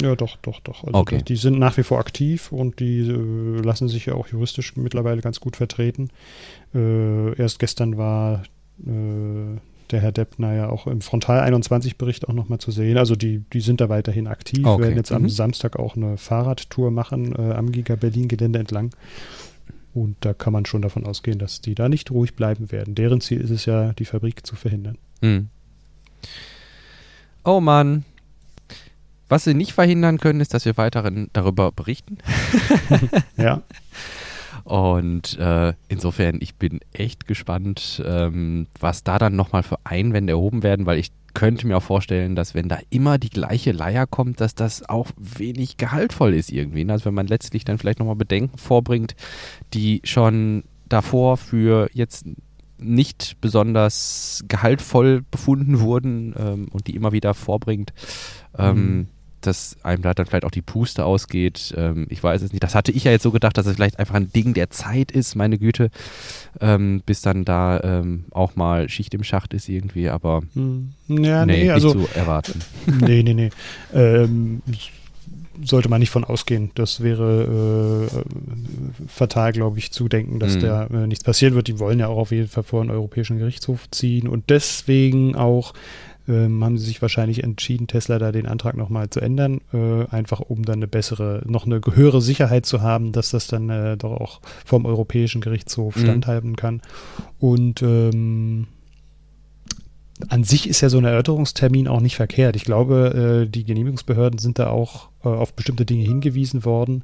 [0.00, 0.84] Ja, doch, doch, doch.
[0.84, 1.22] Also okay.
[1.22, 5.20] die sind nach wie vor aktiv und die äh, lassen sich ja auch juristisch mittlerweile
[5.20, 6.10] ganz gut vertreten.
[6.74, 8.42] Äh, erst gestern war
[8.86, 9.58] äh,
[9.90, 12.96] der Herr Deppner ja auch im Frontal 21-Bericht auch nochmal zu sehen.
[12.96, 14.82] Also die, die sind da weiterhin aktiv, okay.
[14.82, 15.16] werden jetzt mhm.
[15.16, 18.90] am Samstag auch eine Fahrradtour machen äh, am Giga Berlin-Gelände entlang.
[19.94, 22.94] Und da kann man schon davon ausgehen, dass die da nicht ruhig bleiben werden.
[22.94, 24.96] Deren Ziel ist es ja, die Fabrik zu verhindern.
[25.20, 25.48] Mhm.
[27.44, 28.04] Oh Mann,
[29.32, 32.18] was sie nicht verhindern können, ist, dass wir weiterhin darüber berichten.
[33.38, 33.62] ja.
[34.64, 40.62] Und äh, insofern, ich bin echt gespannt, ähm, was da dann nochmal für Einwände erhoben
[40.62, 44.38] werden, weil ich könnte mir auch vorstellen, dass wenn da immer die gleiche Leier kommt,
[44.42, 46.86] dass das auch wenig gehaltvoll ist irgendwie.
[46.90, 49.16] Also wenn man letztlich dann vielleicht nochmal Bedenken vorbringt,
[49.72, 52.26] die schon davor für jetzt
[52.76, 57.94] nicht besonders gehaltvoll befunden wurden ähm, und die immer wieder vorbringt.
[58.58, 59.06] Ähm, mhm
[59.46, 61.74] dass einem da dann vielleicht auch die Puste ausgeht.
[61.76, 62.62] Ähm, ich weiß es nicht.
[62.62, 65.12] Das hatte ich ja jetzt so gedacht, dass es vielleicht einfach ein Ding der Zeit
[65.12, 65.90] ist, meine Güte,
[66.60, 70.92] ähm, bis dann da ähm, auch mal Schicht im Schacht ist irgendwie, aber hm.
[71.08, 72.60] ja, nee, nee, also, nicht zu erwarten.
[73.00, 73.50] Nee, nee, nee.
[73.92, 74.62] Ähm,
[75.62, 76.70] sollte man nicht von ausgehen.
[76.74, 80.60] Das wäre äh, fatal, glaube ich, zu denken, dass Mhm.
[80.60, 81.68] da äh, nichts passieren wird.
[81.68, 85.74] Die wollen ja auch auf jeden Fall vor den Europäischen Gerichtshof ziehen und deswegen auch
[86.28, 90.40] ähm, haben sie sich wahrscheinlich entschieden, Tesla da den Antrag nochmal zu ändern, äh, einfach
[90.40, 94.12] um dann eine bessere, noch eine höhere Sicherheit zu haben, dass das dann äh, doch
[94.12, 96.00] auch vom Europäischen Gerichtshof Mhm.
[96.00, 96.80] standhalten kann.
[97.38, 98.66] Und ähm,
[100.28, 102.54] an sich ist ja so ein Erörterungstermin auch nicht verkehrt.
[102.54, 107.02] Ich glaube, äh, die Genehmigungsbehörden sind da auch äh, auf bestimmte Dinge hingewiesen worden,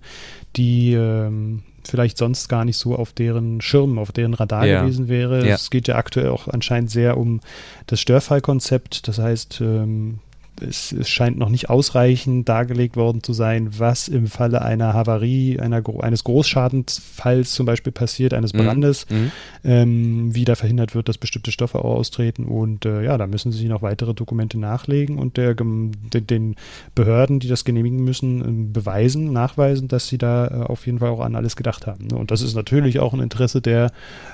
[0.56, 4.82] die ähm, vielleicht sonst gar nicht so auf deren Schirm, auf deren Radar Ja.
[4.82, 5.46] gewesen wäre.
[5.46, 5.54] Ja.
[5.54, 7.40] Es geht ja aktuell auch anscheinend sehr um
[7.86, 9.08] das Störfallkonzept.
[9.08, 10.18] Das heißt, ähm,
[10.60, 15.58] es, es scheint noch nicht ausreichend dargelegt worden zu sein, was im Falle einer Havarie,
[15.60, 18.58] einer, eines Großschadensfalls zum Beispiel passiert, eines Mhm.
[18.58, 19.32] Brandes, Mhm.
[19.64, 22.44] ähm, wie da verhindert wird, dass bestimmte Stoffe auch austreten.
[22.44, 26.56] Und äh, ja, da müssen sie noch weitere Dokumente nachlegen und der, den, den
[26.94, 31.10] Behörden, die das genehmigen müssen, ähm, beweisen, nachweisen, dass sie da äh, auf jeden Fall
[31.10, 32.06] auch an alles gedacht haben.
[32.06, 32.16] Ne?
[32.16, 33.90] Und das ist natürlich auch ein Interesse der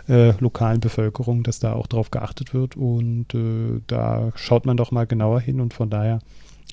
[0.09, 2.77] äh, lokalen Bevölkerung, dass da auch drauf geachtet wird.
[2.77, 6.14] Und äh, da schaut man doch mal genauer hin und von daher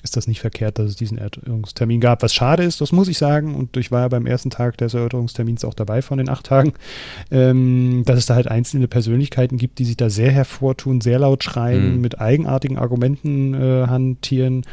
[0.02, 2.22] ist das nicht verkehrt, dass es diesen Erörterungstermin gab.
[2.22, 4.94] Was schade ist, das muss ich sagen, und ich war ja beim ersten Tag des
[4.94, 6.72] Erörterungstermins auch dabei von den acht Tagen,
[7.30, 11.44] ähm, dass es da halt einzelne Persönlichkeiten gibt, die sich da sehr hervortun, sehr laut
[11.44, 12.00] schreien, Mhm.
[12.00, 14.64] mit eigenartigen Argumenten äh, hantieren,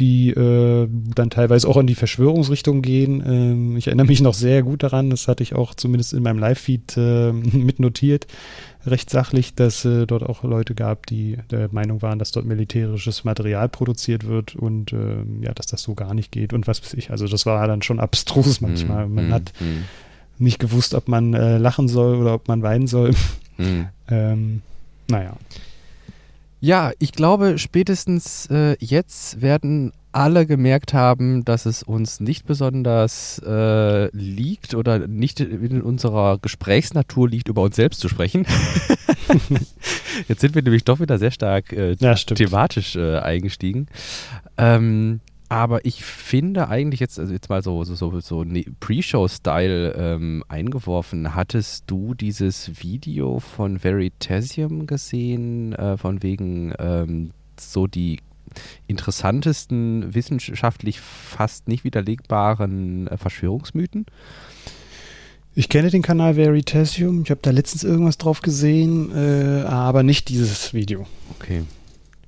[0.00, 3.22] die äh, dann teilweise auch in die Verschwörungsrichtung gehen.
[3.24, 6.40] Ähm, ich erinnere mich noch sehr gut daran, das hatte ich auch zumindest in meinem
[6.40, 8.26] Live-Feed äh, mitnotiert,
[8.86, 13.24] recht sachlich, dass äh, dort auch Leute gab, die der Meinung waren, dass dort militärisches
[13.24, 16.94] Material produziert wird und ähm, ja, dass das so gar nicht geht und was weiß
[16.94, 17.10] ich.
[17.10, 19.06] Also das war dann schon abstrus manchmal.
[19.08, 19.14] Mhm.
[19.14, 19.84] Man hat Mhm.
[20.38, 23.12] nicht gewusst, ob man äh, lachen soll oder ob man weinen soll.
[23.56, 23.86] Mhm.
[24.08, 24.62] ähm,
[25.08, 25.34] naja.
[26.60, 33.40] Ja, ich glaube, spätestens äh, jetzt werden alle gemerkt haben, dass es uns nicht besonders
[33.44, 38.46] äh, liegt oder nicht in unserer Gesprächsnatur liegt, über uns selbst zu sprechen.
[40.28, 43.88] jetzt sind wir nämlich doch wieder sehr stark äh, Ja, thematisch äh, eingestiegen.
[44.56, 49.94] Ähm, aber ich finde eigentlich jetzt, also jetzt mal so, so, so, so ne- Pre-Show-Style
[49.96, 58.20] ähm, eingeworfen, hattest du dieses Video von Veritasium gesehen, äh, von wegen ähm, so die
[58.86, 64.06] interessantesten, wissenschaftlich fast nicht widerlegbaren äh, Verschwörungsmythen?
[65.56, 67.22] Ich kenne den Kanal Veritasium.
[67.22, 71.06] Ich habe da letztens irgendwas drauf gesehen, äh, aber nicht dieses Video.
[71.38, 71.62] Okay,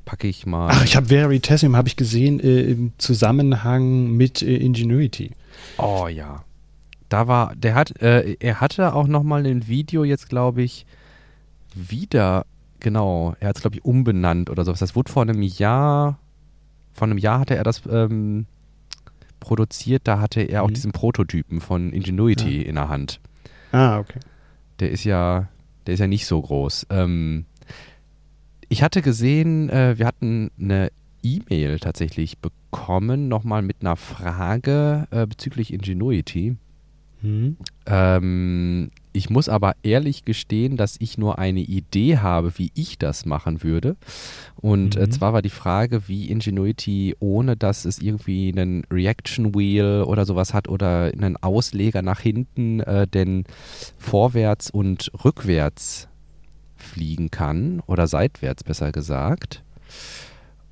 [0.04, 0.68] packe ich mal.
[0.70, 5.32] Ach, ich habe Veritasium habe ich gesehen äh, im Zusammenhang mit äh, Ingenuity.
[5.78, 6.44] Oh ja.
[7.08, 10.86] Da war, der hat, äh, er hatte auch nochmal ein Video jetzt, glaube ich,
[11.74, 12.46] wieder,
[12.80, 14.80] genau, er hat es, glaube ich, umbenannt oder sowas.
[14.80, 16.18] Das wurde vor einem Jahr,
[16.92, 18.46] vor einem Jahr hatte er das ähm,
[19.40, 20.74] produziert, da hatte er auch Mhm.
[20.74, 23.20] diesen Prototypen von Ingenuity in der Hand.
[23.72, 24.20] Ah, okay.
[24.80, 25.48] Der ist ja,
[25.86, 26.86] der ist ja nicht so groß.
[26.90, 27.44] Ähm,
[28.68, 30.90] ich hatte gesehen, äh, wir hatten eine
[31.22, 36.56] E-Mail tatsächlich bekommen, nochmal mit einer Frage äh, bezüglich Ingenuity.
[37.22, 37.56] Hm.
[37.86, 43.24] Ähm, ich muss aber ehrlich gestehen, dass ich nur eine Idee habe, wie ich das
[43.24, 43.96] machen würde.
[44.56, 45.10] Und äh, Mhm.
[45.10, 50.52] zwar war die Frage, wie Ingenuity, ohne dass es irgendwie einen Reaction Wheel oder sowas
[50.54, 53.44] hat oder einen Ausleger nach hinten, äh, denn
[53.98, 56.08] vorwärts und rückwärts
[56.76, 59.62] fliegen kann oder seitwärts besser gesagt.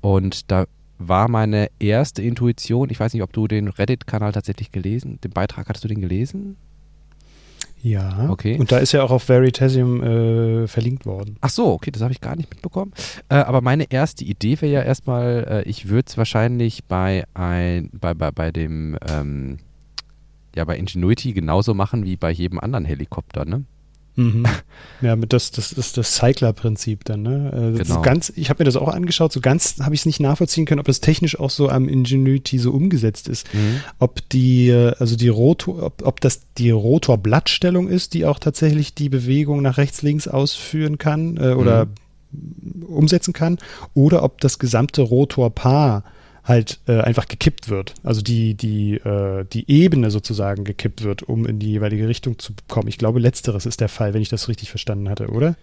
[0.01, 0.65] Und da
[0.97, 5.67] war meine erste Intuition, ich weiß nicht, ob du den Reddit-Kanal tatsächlich gelesen, den Beitrag,
[5.67, 6.57] hattest du den gelesen?
[7.85, 8.31] Ja.
[8.31, 8.57] Okay.
[8.57, 11.37] Und da ist ja auch auf Veritasium äh, verlinkt worden.
[11.41, 12.91] Ach so, okay, das habe ich gar nicht mitbekommen.
[13.29, 17.91] Äh, aber meine erste Idee wäre ja erstmal, äh, ich würde es wahrscheinlich bei ein,
[17.93, 19.59] bei, bei, bei dem, ähm,
[20.55, 23.65] ja, bei Ingenuity genauso machen wie bei jedem anderen Helikopter, ne?
[24.15, 24.45] Mhm.
[25.01, 27.51] Ja, mit das, das ist das Cycler-Prinzip dann, ne?
[27.53, 27.97] Äh, Genau.
[27.97, 30.65] ist ganz, ich habe mir das auch angeschaut, so ganz habe ich es nicht nachvollziehen
[30.65, 33.45] können, ob das technisch auch so am Ingenuity so umgesetzt ist.
[33.99, 38.95] Ob die, äh, also die Rotor, ob, ob das die Rotorblattstellung ist, die auch tatsächlich
[38.95, 41.87] die Bewegung nach rechts, links ausführen kann äh, oder
[42.87, 43.59] umsetzen kann,
[43.93, 46.03] oder ob das gesamte Rotorpaar
[46.45, 47.93] halt äh, einfach gekippt wird.
[48.03, 52.53] Also die, die, äh, die Ebene sozusagen gekippt wird, um in die jeweilige Richtung zu
[52.67, 52.87] kommen.
[52.87, 55.55] Ich glaube, letzteres ist der Fall, wenn ich das richtig verstanden hatte, oder?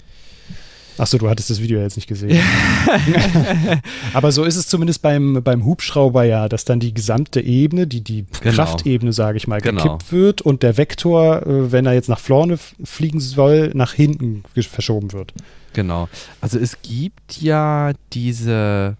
[0.98, 2.38] Achso, du hattest das Video jetzt nicht gesehen.
[4.12, 8.02] Aber so ist es zumindest beim, beim Hubschrauber ja, dass dann die gesamte Ebene, die,
[8.02, 8.54] die Genau.
[8.54, 9.82] Kraftebene, sage ich mal, Genau.
[9.82, 14.42] gekippt wird und der Vektor, äh, wenn er jetzt nach vorne fliegen soll, nach hinten
[14.54, 15.32] verschoben wird.
[15.72, 16.08] Genau.
[16.42, 18.96] Also es gibt ja diese,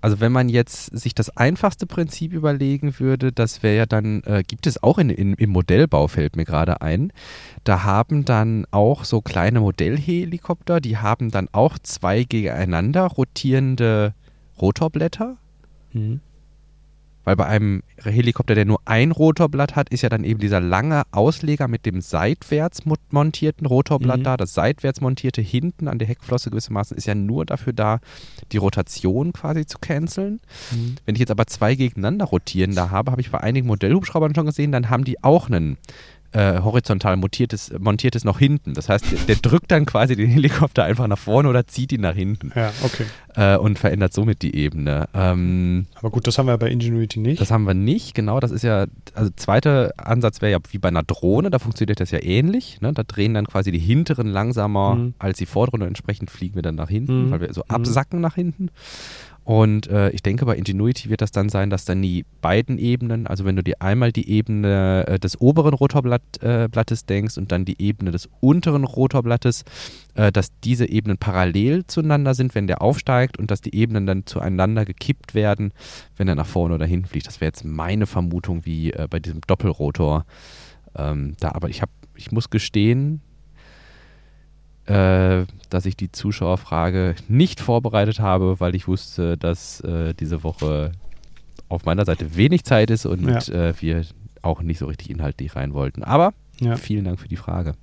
[0.00, 4.42] also wenn man jetzt sich das einfachste Prinzip überlegen würde, das wäre ja dann, äh,
[4.46, 7.12] gibt es auch in, in, im Modellbau, fällt mir gerade ein,
[7.64, 14.14] da haben dann auch so kleine Modellhelikopter, die haben dann auch zwei gegeneinander rotierende
[14.60, 15.36] Rotorblätter.
[17.24, 21.02] Weil bei einem Helikopter, der nur ein Rotorblatt hat, ist ja dann eben dieser lange
[21.10, 24.24] Ausleger mit dem seitwärts mo- montierten Rotorblatt Mhm.
[24.24, 24.36] da.
[24.38, 28.00] Das seitwärts montierte hinten an der Heckflosse gewissermaßen ist ja nur dafür da,
[28.52, 30.40] die Rotation quasi zu canceln.
[31.04, 34.46] Wenn ich jetzt aber zwei gegeneinander rotieren da habe, habe ich bei einigen Modellhubschraubern schon
[34.46, 35.76] gesehen, dann haben die auch einen
[36.32, 38.74] äh, horizontal montiertes, montiertes noch hinten.
[38.74, 42.02] Das heißt, der, der drückt dann quasi den Helikopter einfach nach vorne oder zieht ihn
[42.02, 43.04] nach hinten Ja, okay.
[43.34, 45.08] äh, und verändert somit die Ebene.
[45.14, 47.40] Ähm, Aber gut, das haben wir bei Ingenuity nicht.
[47.40, 48.38] das haben wir nicht, genau.
[48.40, 52.10] Das ist ja, also zweiter Ansatz wäre ja wie bei einer Drohne, da funktioniert das
[52.12, 52.80] ja ähnlich.
[52.80, 52.92] Ne?
[52.92, 55.14] Da drehen dann quasi die hinteren langsamer Mhm.
[55.18, 57.30] als die vorderen und entsprechend fliegen wir dann nach hinten, Mhm.
[57.32, 57.74] weil wir so Mhm.
[57.74, 58.70] absacken nach hinten.
[59.50, 63.26] Und äh, ich denke, bei Ingenuity wird das dann sein, dass dann die beiden Ebenen,
[63.26, 67.64] also wenn du dir einmal die Ebene äh, des oberen Rotorblattes äh, denkst und dann
[67.64, 69.64] die Ebene des unteren Rotorblattes,
[70.14, 74.24] äh, dass diese Ebenen parallel zueinander sind, wenn der aufsteigt und dass die Ebenen dann
[74.24, 75.72] zueinander gekippt werden,
[76.16, 77.26] wenn er nach vorne oder hinten fliegt.
[77.26, 80.26] Das wäre jetzt meine Vermutung, wie äh, bei diesem Doppelrotor.
[80.94, 83.20] Ähm, da, aber ich habe, ich muss gestehen,
[84.90, 90.92] äh, dass ich die Zuschauerfrage nicht vorbereitet habe, weil ich wusste, dass äh, diese Woche
[91.68, 93.68] auf meiner Seite wenig Zeit ist und Ja.
[93.68, 94.04] äh, wir
[94.42, 96.02] auch nicht so richtig inhaltlich rein wollten.
[96.02, 96.76] Aber Ja.
[96.76, 97.74] vielen Dank für die Frage.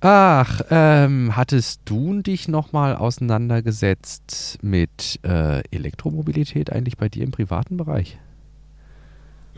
[0.00, 7.76] Ach, ähm, hattest du dich nochmal auseinandergesetzt mit äh, Elektromobilität eigentlich bei dir im privaten
[7.76, 8.18] Bereich?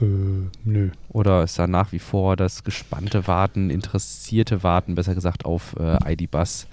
[0.00, 0.04] Äh,
[0.64, 0.90] nö.
[1.08, 6.12] Oder ist da nach wie vor das gespannte Warten, interessierte Warten, besser gesagt, auf äh,
[6.14, 6.66] ID-Bus?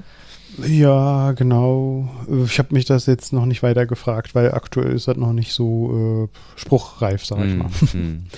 [0.68, 2.10] Ja, genau.
[2.30, 5.34] Äh, Ich habe mich das jetzt noch nicht weiter gefragt, weil aktuell ist das noch
[5.34, 7.70] nicht so äh, spruchreif, sag ich Hm, mal.
[7.92, 8.24] hm.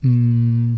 [0.00, 0.76] Mm.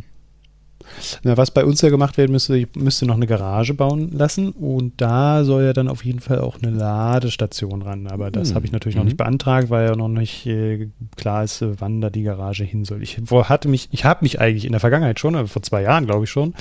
[1.22, 4.50] Na, was bei uns ja gemacht werden müsste, ich müsste noch eine Garage bauen lassen
[4.50, 8.06] und da soll ja dann auf jeden Fall auch eine Ladestation ran.
[8.06, 8.54] Aber das Hm.
[8.56, 9.08] habe ich natürlich noch Mhm.
[9.08, 13.02] nicht beantragt, weil ja noch nicht äh, klar ist, wann da die Garage hin soll.
[13.02, 15.82] Ich wo- hatte mich, ich habe mich eigentlich in der Vergangenheit schon, äh, vor zwei
[15.82, 16.54] Jahren glaube ich schon,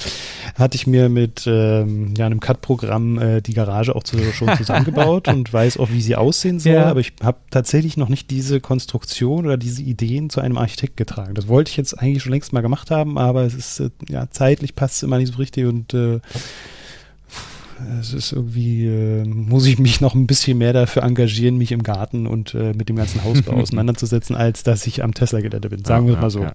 [0.55, 5.27] hatte ich mir mit ähm, ja, einem CAD-Programm äh, die Garage auch zu, schon zusammengebaut
[5.27, 6.73] und weiß auch, wie sie aussehen soll.
[6.73, 6.85] Ja.
[6.87, 11.33] Aber ich habe tatsächlich noch nicht diese Konstruktion oder diese Ideen zu einem Architekt getragen.
[11.33, 14.18] Das wollte ich jetzt eigentlich schon längst mal gemacht haben, aber es ist äh, ja
[14.29, 16.19] zeitlich passt es immer nicht so richtig und äh,
[17.99, 21.83] es ist irgendwie, äh, muss ich mich noch ein bisschen mehr dafür engagieren, mich im
[21.83, 25.85] Garten und äh, mit dem ganzen Hausbau auseinanderzusetzen, als dass ich am Tesla-Gelände bin.
[25.85, 26.41] Sagen wir es Ja, mal so.
[26.43, 26.53] ja.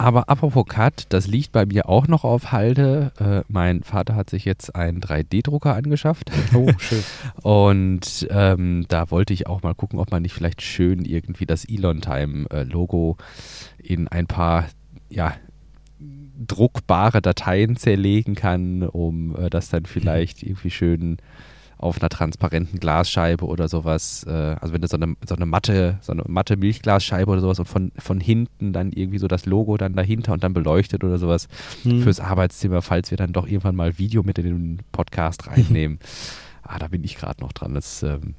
[0.00, 3.10] Aber apropos CAD, das liegt bei mir auch noch auf Halde.
[3.18, 6.30] Äh, mein Vater hat sich jetzt einen 3D-Drucker angeschafft.
[6.54, 7.02] Oh, schön.
[7.42, 11.64] Und ähm, da wollte ich auch mal gucken, ob man nicht vielleicht schön irgendwie das
[11.64, 13.16] Elon-Time-Logo
[13.82, 14.66] in ein paar,
[15.10, 15.34] ja,
[16.38, 21.18] druckbare Dateien zerlegen kann, um äh, das dann vielleicht irgendwie schön
[21.78, 25.98] auf einer transparenten Glasscheibe oder sowas, äh, also wenn du so eine, so eine matte,
[26.00, 29.76] so eine matte Milchglasscheibe oder sowas und von, von hinten dann irgendwie so das Logo
[29.76, 31.48] dann dahinter und dann beleuchtet oder sowas
[31.84, 32.02] Hm.
[32.02, 36.00] fürs Arbeitszimmer, falls wir dann doch irgendwann mal Video mit in den Podcast reinnehmen.
[36.64, 37.74] ah, da bin ich gerade noch dran.
[37.74, 38.34] Das ähm,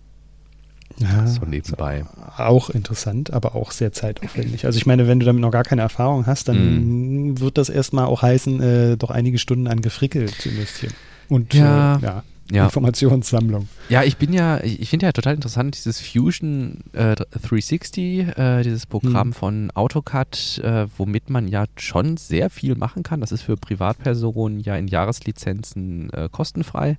[0.98, 2.04] ja, so nebenbei.
[2.38, 4.66] auch interessant, aber auch sehr zeitaufwendig.
[4.66, 8.06] Also ich meine, wenn du damit noch gar keine Erfahrung hast, dann wird das erstmal
[8.06, 10.94] auch heißen, äh, doch einige Stunden an Gefrickel zu investieren.
[11.30, 11.98] Und Ja.
[11.98, 12.66] äh, ja, Ja.
[12.66, 13.70] Informationssammlung.
[13.90, 18.86] Ja, ich bin ja, ich finde ja total interessant, dieses Fusion äh, 360, äh, dieses
[18.88, 19.34] Programm Hm.
[19.34, 23.22] von AutoCAD, äh, womit man ja schon sehr viel machen kann.
[23.22, 26.98] Das ist für Privatpersonen ja in Jahreslizenzen äh, kostenfrei.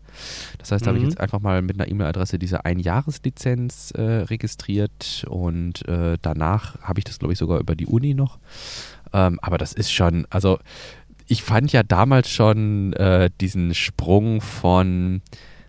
[0.58, 1.10] Das heißt, da habe ich Mhm.
[1.10, 7.04] jetzt einfach mal mit einer E-Mail-Adresse diese Einjahreslizenz äh, registriert und äh, danach habe ich
[7.04, 8.38] das, glaube ich, sogar über die Uni noch.
[9.12, 10.58] Ähm, aber das ist schon, also
[11.30, 15.22] ich fand ja damals schon äh, diesen Sprung von,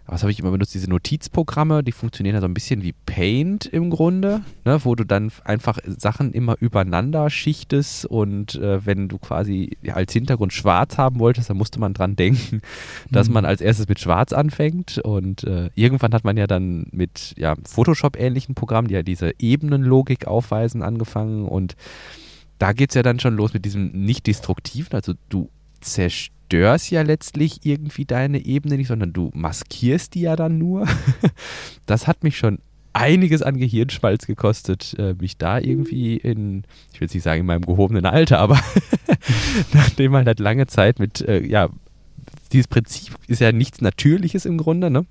[0.07, 3.67] was habe ich immer benutzt, diese Notizprogramme, die funktionieren ja so ein bisschen wie Paint
[3.67, 9.19] im Grunde, ne, wo du dann einfach Sachen immer übereinander schichtest und äh, wenn du
[9.19, 12.61] quasi als Hintergrund schwarz haben wolltest, dann musste man dran denken,
[13.11, 13.35] dass Mhm.
[13.35, 17.53] man als erstes mit schwarz anfängt und äh, irgendwann hat man ja dann mit ja,
[17.69, 21.75] Photoshop-ähnlichen Programmen, die ja diese Ebenenlogik aufweisen, angefangen und
[22.61, 27.01] da geht es ja dann schon los mit diesem nicht destruktiven, also du zerstörst ja
[27.01, 30.87] letztlich irgendwie deine Ebene nicht, sondern du maskierst die ja dann nur.
[31.87, 32.59] Das hat mich schon
[32.93, 37.45] einiges an Gehirnschmalz gekostet, äh, mich da irgendwie in, ich will jetzt nicht sagen in
[37.47, 38.61] meinem gehobenen Alter, aber
[39.73, 41.69] nachdem man halt lange Zeit mit, äh, ja,
[42.51, 45.07] dieses Prinzip ist ja nichts Natürliches im Grunde, ne?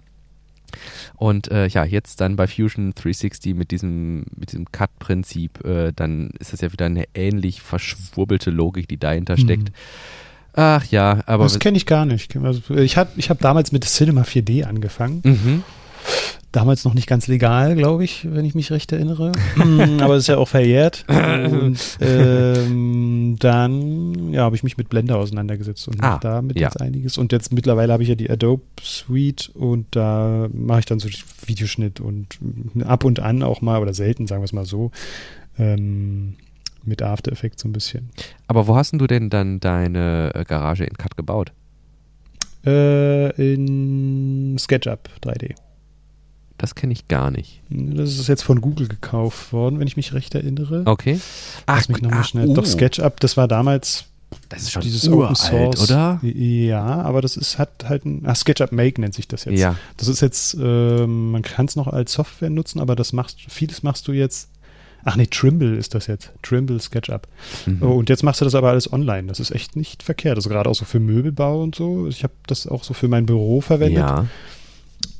[1.16, 6.30] Und äh, ja, jetzt dann bei Fusion 360 mit diesem, mit diesem Cut-Prinzip, äh, dann
[6.38, 9.70] ist das ja wieder eine ähnlich verschwurbelte Logik, die dahinter steckt.
[9.70, 9.74] Mhm.
[10.54, 11.44] Ach ja, aber.
[11.44, 12.37] Das kenne ich gar nicht.
[12.37, 15.20] Also, ich habe ich hab damals mit Cinema 4D angefangen.
[15.24, 15.62] Mhm.
[16.52, 19.30] Damals noch nicht ganz legal, glaube ich, wenn ich mich recht erinnere.
[19.54, 21.04] Mm, Aber es ist ja auch verjährt.
[21.08, 26.66] Und ähm, dann ja, habe ich mich mit Blender auseinandergesetzt und Ah, mache damit ja.
[26.66, 27.18] jetzt einiges.
[27.18, 31.08] Und jetzt mittlerweile habe ich ja die Adobe Suite und da mache ich dann so
[31.46, 32.38] Videoschnitt und
[32.84, 34.90] ab und an auch mal, oder selten, sagen wir es mal so,
[35.58, 36.34] ähm,
[36.84, 38.10] mit After Effects so ein bisschen.
[38.48, 41.52] Aber wo hast denn du denn dann deine äh, Garage in Cut gebaut?
[42.66, 45.54] Äh, in SketchUp 3D.
[46.61, 47.62] Das kenne ich gar nicht.
[47.70, 50.83] Das ist jetzt von Google gekauft worden, wenn ich mich recht erinnere.
[50.85, 51.18] Okay.
[51.66, 52.49] Lass mich nochmal schnell.
[52.49, 54.05] oh, Doch, SketchUp, das war damals
[54.51, 55.90] Das ist schon dieses uralt, Open Source.
[55.90, 56.20] oder?
[56.23, 58.27] Ja, aber das ist hat halt ein.
[58.27, 59.59] Ah, SketchUp Make nennt sich das jetzt.
[59.59, 59.77] Ja.
[59.96, 63.83] Das ist jetzt, ähm, man kann es noch als Software nutzen, aber das machst vieles
[63.83, 64.51] machst du jetzt.
[65.03, 66.31] Ach nee, Trimble ist das jetzt.
[66.42, 67.27] Trimble SketchUp.
[67.64, 67.79] Mhm.
[67.83, 69.29] Oh, und jetzt machst du das aber alles online.
[69.29, 70.37] Das ist echt nicht verkehrt.
[70.37, 72.07] Also gerade auch so für Möbelbau und so.
[72.07, 74.01] Ich habe das auch so für mein Büro verwendet.
[74.01, 74.27] ja.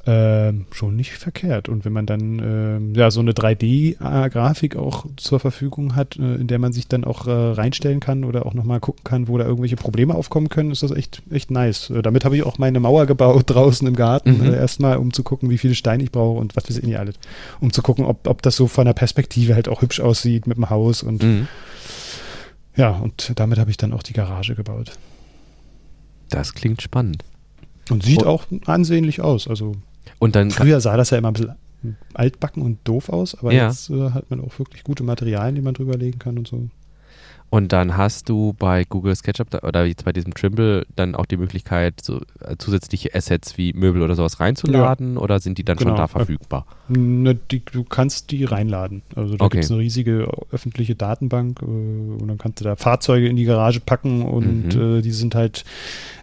[0.06, 1.68] Ähm, schon nicht verkehrt.
[1.68, 6.46] Und wenn man dann ähm, ja so eine 3D-Grafik auch zur Verfügung hat, äh, in
[6.46, 9.44] der man sich dann auch äh, reinstellen kann oder auch nochmal gucken kann, wo da
[9.44, 11.90] irgendwelche Probleme aufkommen können, ist das echt, echt nice.
[11.90, 14.38] Äh, damit habe ich auch meine Mauer gebaut draußen im Garten.
[14.38, 14.54] Mhm.
[14.54, 16.98] Äh, erstmal, um zu gucken, wie viele Steine ich brauche und was weiß ich nicht
[16.98, 17.16] alles.
[17.60, 20.56] Um zu gucken, ob, ob das so von der Perspektive halt auch hübsch aussieht mit
[20.56, 21.02] dem Haus.
[21.02, 21.46] Und Mhm.
[22.74, 24.92] ja, und damit habe ich dann auch die Garage gebaut.
[26.30, 27.22] Das klingt spannend.
[27.90, 29.46] Und sieht auch ansehnlich aus.
[29.46, 29.74] Also
[30.20, 31.54] Und dann Früher sah das ja immer ein bisschen
[32.14, 33.66] altbacken und doof aus, aber Ja.
[33.68, 36.68] jetzt äh, hat man auch wirklich gute Materialien, die man drüberlegen kann und so.
[37.52, 41.26] Und dann hast du bei Google SketchUp da- oder jetzt bei diesem Trimble dann auch
[41.26, 45.76] die Möglichkeit, so äh, zusätzliche Assets wie Möbel oder sowas reinzuladen oder sind die dann
[45.76, 45.96] schon Genau.
[45.96, 46.64] da verfügbar?
[46.87, 49.02] Ne, die, du kannst die reinladen.
[49.16, 49.56] Also da Okay.
[49.56, 53.46] gibt es eine riesige öffentliche Datenbank äh, und dann kannst du da Fahrzeuge in die
[53.46, 54.98] Garage packen und Mhm.
[54.98, 55.64] äh, die sind halt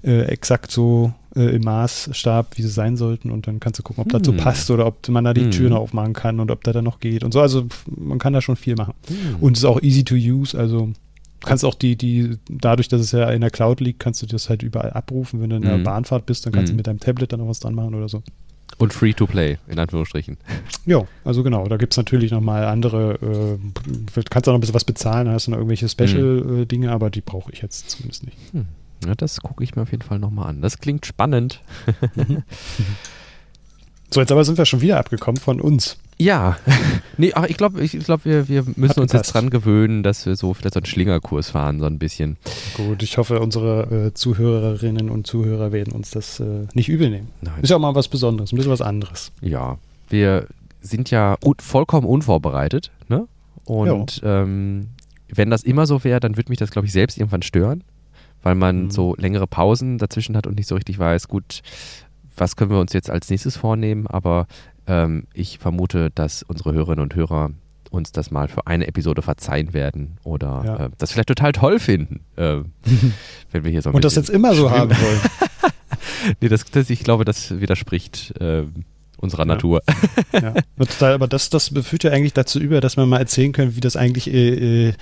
[0.03, 4.03] äh, exakt so äh, im Maßstab, wie sie sein sollten und dann kannst du gucken,
[4.03, 4.37] ob das so Hm.
[4.39, 5.51] passt oder ob man da die Mhm.
[5.51, 7.41] Türen aufmachen kann und ob da dann noch geht und so.
[7.41, 8.93] Also man kann da schon viel machen.
[9.07, 9.35] Hm.
[9.41, 10.89] Und es ist auch easy to use, also
[11.41, 14.49] kannst auch die, die, dadurch, dass es ja in der Cloud liegt, kannst du das
[14.49, 15.39] halt überall abrufen.
[15.41, 15.83] Wenn du in der Mhm.
[15.83, 18.23] Bahnfahrt bist, dann kannst du mit deinem Tablet dann noch was dran machen oder so.
[18.79, 20.37] Und free to play, in Anführungsstrichen.
[20.85, 24.61] Ja, also genau, da gibt es natürlich nochmal andere, äh, kannst du auch noch ein
[24.61, 28.25] bisschen was bezahlen, dann hast du noch irgendwelche Special-Dinge, aber die brauche ich jetzt zumindest
[28.25, 28.37] nicht.
[29.05, 30.61] Ja, das gucke ich mir auf jeden Fall nochmal an.
[30.61, 31.61] Das klingt spannend.
[34.09, 35.97] So, jetzt aber sind wir schon wieder abgekommen von uns.
[36.17, 36.57] Ja,
[37.17, 39.13] nee, ach, ich glaube, ich glaub, wir, wir müssen Hat uns gepasst.
[39.13, 42.37] jetzt dran gewöhnen, dass wir so vielleicht so einen Schlingerkurs fahren, so ein bisschen.
[42.75, 47.27] Gut, ich hoffe, unsere äh, Zuhörerinnen und Zuhörer werden uns das äh, nicht übel nehmen.
[47.41, 47.61] Nein.
[47.61, 49.31] Ist ja auch mal was Besonderes, ein bisschen was anderes.
[49.41, 49.77] Ja,
[50.09, 50.47] wir
[50.81, 53.27] sind ja un vollkommen unvorbereitet, ne?
[53.65, 54.87] Und ähm,
[55.27, 57.83] wenn das immer so wäre, dann würde mich das, glaube ich, selbst irgendwann stören,
[58.43, 58.91] weil man Mhm.
[58.91, 61.61] so längere Pausen dazwischen hat und nicht so richtig weiß, gut,
[62.35, 64.47] was können wir uns jetzt als nächstes vornehmen, aber
[64.87, 67.51] ähm, ich vermute, dass unsere Hörerinnen und Hörer
[67.89, 70.85] uns das mal für eine Episode verzeihen werden oder Ja.
[70.85, 72.57] äh, das vielleicht total toll finden, äh,
[73.51, 75.19] wenn wir hier so ein Und das jetzt immer so haben wollen.
[76.41, 78.83] Nee, das, das, ich glaube, das widerspricht ähm,
[79.17, 79.45] unserer Ja.
[79.45, 79.81] Natur.
[80.33, 80.53] Ja,
[81.13, 83.95] aber das, das führt ja eigentlich dazu über, dass wir mal erzählen können, wie das
[83.95, 84.93] eigentlich äh, äh,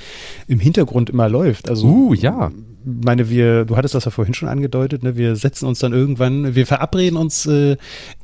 [0.48, 1.69] im Hintergrund immer läuft.
[1.69, 2.52] Also, Uh, ja.
[2.86, 5.17] Meine, wir, du hattest das ja vorhin schon angedeutet, ne?
[5.17, 7.78] wir setzen uns dann irgendwann, wir verabreden uns äh,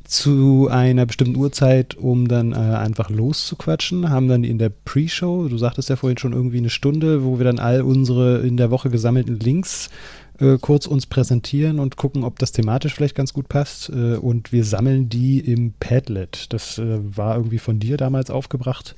[0.04, 5.58] zu einer bestimmten Uhrzeit, um dann äh, einfach loszuquatschen, haben dann in der Pre-Show, du
[5.58, 8.90] sagtest ja vorhin schon irgendwie eine Stunde, wo wir dann all unsere in der Woche
[8.90, 9.90] gesammelten Links
[10.38, 13.90] äh, kurz uns präsentieren und gucken, ob das thematisch vielleicht ganz gut passt.
[13.90, 16.52] Äh, und wir sammeln die im Padlet.
[16.52, 18.94] Das äh, war irgendwie von dir damals aufgebracht.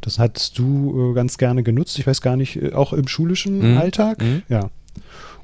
[0.00, 1.98] Das hattest du ganz gerne genutzt.
[1.98, 3.78] Ich weiß gar nicht, auch im schulischen Mhm.
[3.78, 4.22] Alltag.
[4.22, 4.42] Mhm.
[4.48, 4.70] Ja.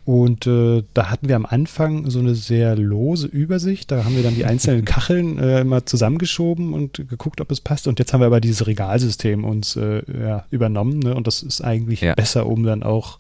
[0.05, 3.91] Und äh, da hatten wir am Anfang so eine sehr lose Übersicht.
[3.91, 7.89] Da haben wir dann die einzelnen Kacheln äh, mal zusammengeschoben und geguckt, ob es passt.
[7.89, 10.99] Und jetzt haben wir aber dieses Regalsystem uns äh, ja, übernommen.
[10.99, 11.15] Ne?
[11.15, 12.15] Und das ist eigentlich Ja.
[12.15, 13.19] besser, um dann auch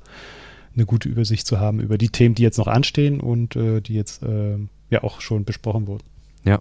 [0.75, 3.95] eine gute Übersicht zu haben über die Themen, die jetzt noch anstehen und äh, die
[3.95, 4.57] jetzt äh,
[4.91, 6.05] ja auch schon besprochen wurden.
[6.45, 6.59] Ja.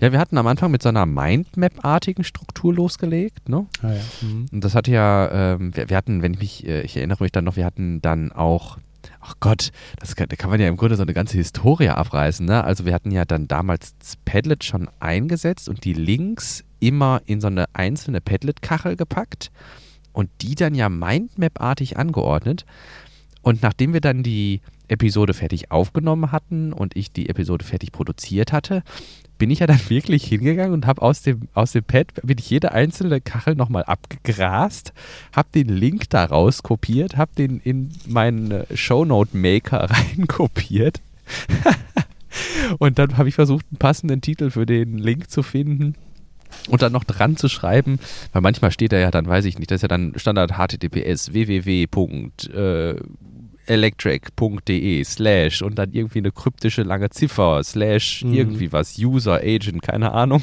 [0.00, 3.66] ja, wir hatten am Anfang mit so einer Mindmap-artigen Struktur losgelegt, ne?
[3.82, 4.00] Ah, ja.
[4.22, 4.46] Mhm.
[4.52, 7.32] Und das hatte ja, ähm, wir, wir hatten, wenn ich mich, äh, ich erinnere mich
[7.32, 8.78] dann noch, wir hatten dann auch
[9.24, 12.44] ach Gott, das kann, da kann man ja im Grunde so eine ganze Historie abreißen.
[12.44, 12.62] Ne?
[12.62, 17.40] Also wir hatten ja dann damals das Padlet schon eingesetzt und die Links immer in
[17.40, 19.50] so eine einzelne Padlet-Kachel gepackt
[20.12, 22.66] und die dann ja Mindmap-artig angeordnet.
[23.42, 28.52] Und nachdem wir dann die Episode fertig aufgenommen hatten und ich die Episode fertig produziert
[28.52, 28.82] hatte,
[29.38, 32.48] bin ich ja dann wirklich hingegangen und habe aus dem, aus dem Pad bin ich
[32.50, 34.92] jede einzelne Kachel nochmal abgegrast,
[35.32, 41.00] habe den Link daraus kopiert, habe den in meinen äh, Shownote Maker reinkopiert.
[42.78, 45.94] Und dann habe ich versucht, einen passenden Titel für den Link zu finden
[46.68, 47.98] und dann noch dran zu schreiben,
[48.32, 51.32] weil manchmal steht da ja dann, weiß ich nicht, das ist ja dann Standard HTTPS
[51.32, 51.86] www
[53.66, 58.34] electric.de slash und dann irgendwie eine kryptische lange Ziffer slash mhm.
[58.34, 60.42] irgendwie was, User, Agent, keine Ahnung.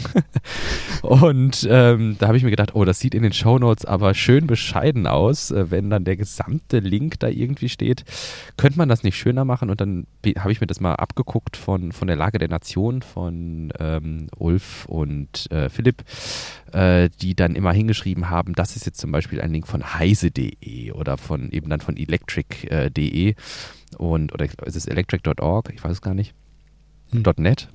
[1.01, 4.47] und ähm, da habe ich mir gedacht, oh, das sieht in den Shownotes aber schön
[4.47, 8.03] bescheiden aus, äh, wenn dann der gesamte Link da irgendwie steht.
[8.57, 9.69] Könnte man das nicht schöner machen?
[9.69, 10.07] Und dann
[10.37, 14.85] habe ich mir das mal abgeguckt von, von der Lage der Nation von ähm, Ulf
[14.85, 16.03] und äh, Philipp
[16.73, 20.91] äh, die dann immer hingeschrieben haben, das ist jetzt zum Beispiel ein Link von heise.de
[20.91, 23.10] oder von eben dann von electric.de
[23.97, 25.71] und oder ist es electric.org?
[25.73, 26.33] Ich weiß es gar nicht.
[27.11, 27.23] Hm.
[27.37, 27.67] .net?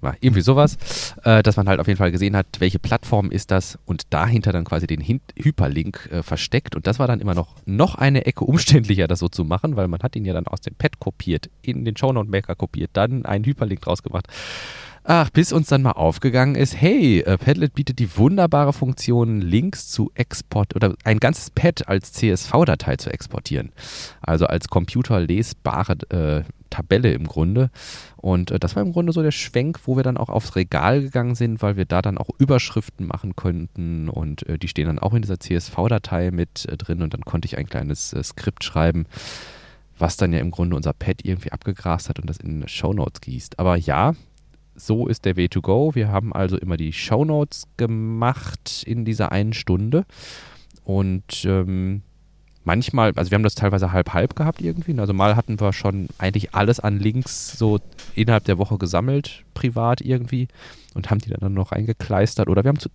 [0.00, 0.78] War irgendwie sowas,
[1.24, 4.50] äh, dass man halt auf jeden Fall gesehen hat, welche Plattform ist das und dahinter
[4.50, 6.74] dann quasi den Hin Hyperlink äh, versteckt.
[6.74, 9.88] Und das war dann immer noch, noch eine Ecke umständlicher, das so zu machen, weil
[9.88, 13.26] man hat ihn ja dann aus dem Pad kopiert, in den Shownote Maker kopiert, dann
[13.26, 14.26] einen Hyperlink draus gemacht.
[15.02, 19.88] Ach, bis uns dann mal aufgegangen ist, hey, äh, Padlet bietet die wunderbare Funktion, Links
[19.88, 23.72] zu Export oder ein ganzes Pad als CSV-Datei zu exportieren.
[24.20, 27.70] Also als computerlesbare äh, Tabelle im Grunde.
[28.18, 31.00] Und äh, das war im Grunde so der Schwenk, wo wir dann auch aufs Regal
[31.00, 34.98] gegangen sind, weil wir da dann auch Überschriften machen könnten und äh, die stehen dann
[34.98, 38.64] auch in dieser CSV-Datei mit äh, drin und dann konnte ich ein kleines äh, Skript
[38.64, 39.06] schreiben
[40.00, 43.58] was dann ja im Grunde unser Pad irgendwie abgegrast hat und das in Shownotes gießt.
[43.58, 44.14] Aber ja,
[44.80, 45.94] so ist der Way to go.
[45.94, 50.04] Wir haben also immer die Shownotes gemacht in dieser einen Stunde.
[50.84, 52.02] Und ähm,
[52.64, 54.98] manchmal, also wir haben das teilweise halb-halb gehabt irgendwie.
[54.98, 57.78] Also mal hatten wir schon eigentlich alles an Links so
[58.14, 60.48] innerhalb der Woche gesammelt, privat irgendwie,
[60.94, 62.48] und haben die dann noch eingekleistert.
[62.48, 62.88] Oder wir haben zu,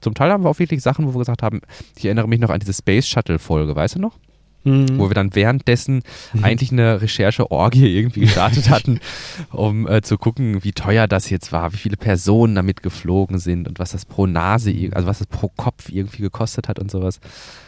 [0.00, 1.60] zum Teil haben wir auch wirklich Sachen, wo wir gesagt haben,
[1.96, 4.18] ich erinnere mich noch an diese Space Shuttle-Folge, weißt du noch?
[4.64, 4.98] Mhm.
[4.98, 6.02] Wo wir dann währenddessen
[6.32, 6.44] mhm.
[6.44, 9.00] eigentlich eine Recherche-Orgie irgendwie gestartet hatten,
[9.50, 13.68] um äh, zu gucken, wie teuer das jetzt war, wie viele Personen damit geflogen sind
[13.68, 17.20] und was das pro Nase, also was das pro Kopf irgendwie gekostet hat und sowas.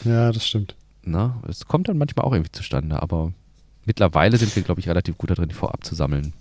[0.05, 0.77] Ja, das stimmt.
[1.03, 3.33] Na, es kommt dann manchmal auch irgendwie zustande, aber
[3.85, 6.33] mittlerweile sind wir, glaube ich, relativ gut darin, die vorab zu sammeln.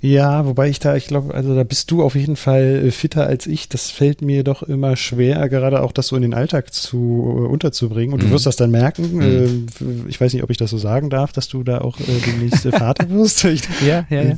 [0.00, 3.26] Ja, wobei ich da, ich glaube, also da bist du auf jeden Fall äh, fitter
[3.26, 3.68] als ich.
[3.68, 7.46] Das fällt mir doch immer schwer, gerade auch das so in den Alltag zu äh,
[7.46, 8.14] unterzubringen.
[8.14, 8.28] Und mhm.
[8.28, 9.16] du wirst das dann merken.
[9.16, 9.22] Mhm.
[9.22, 12.66] Äh, ich weiß nicht, ob ich das so sagen darf, dass du da auch demnächst
[12.68, 13.44] Vater wirst.
[13.48, 14.34] Ich, ja, ja, ja.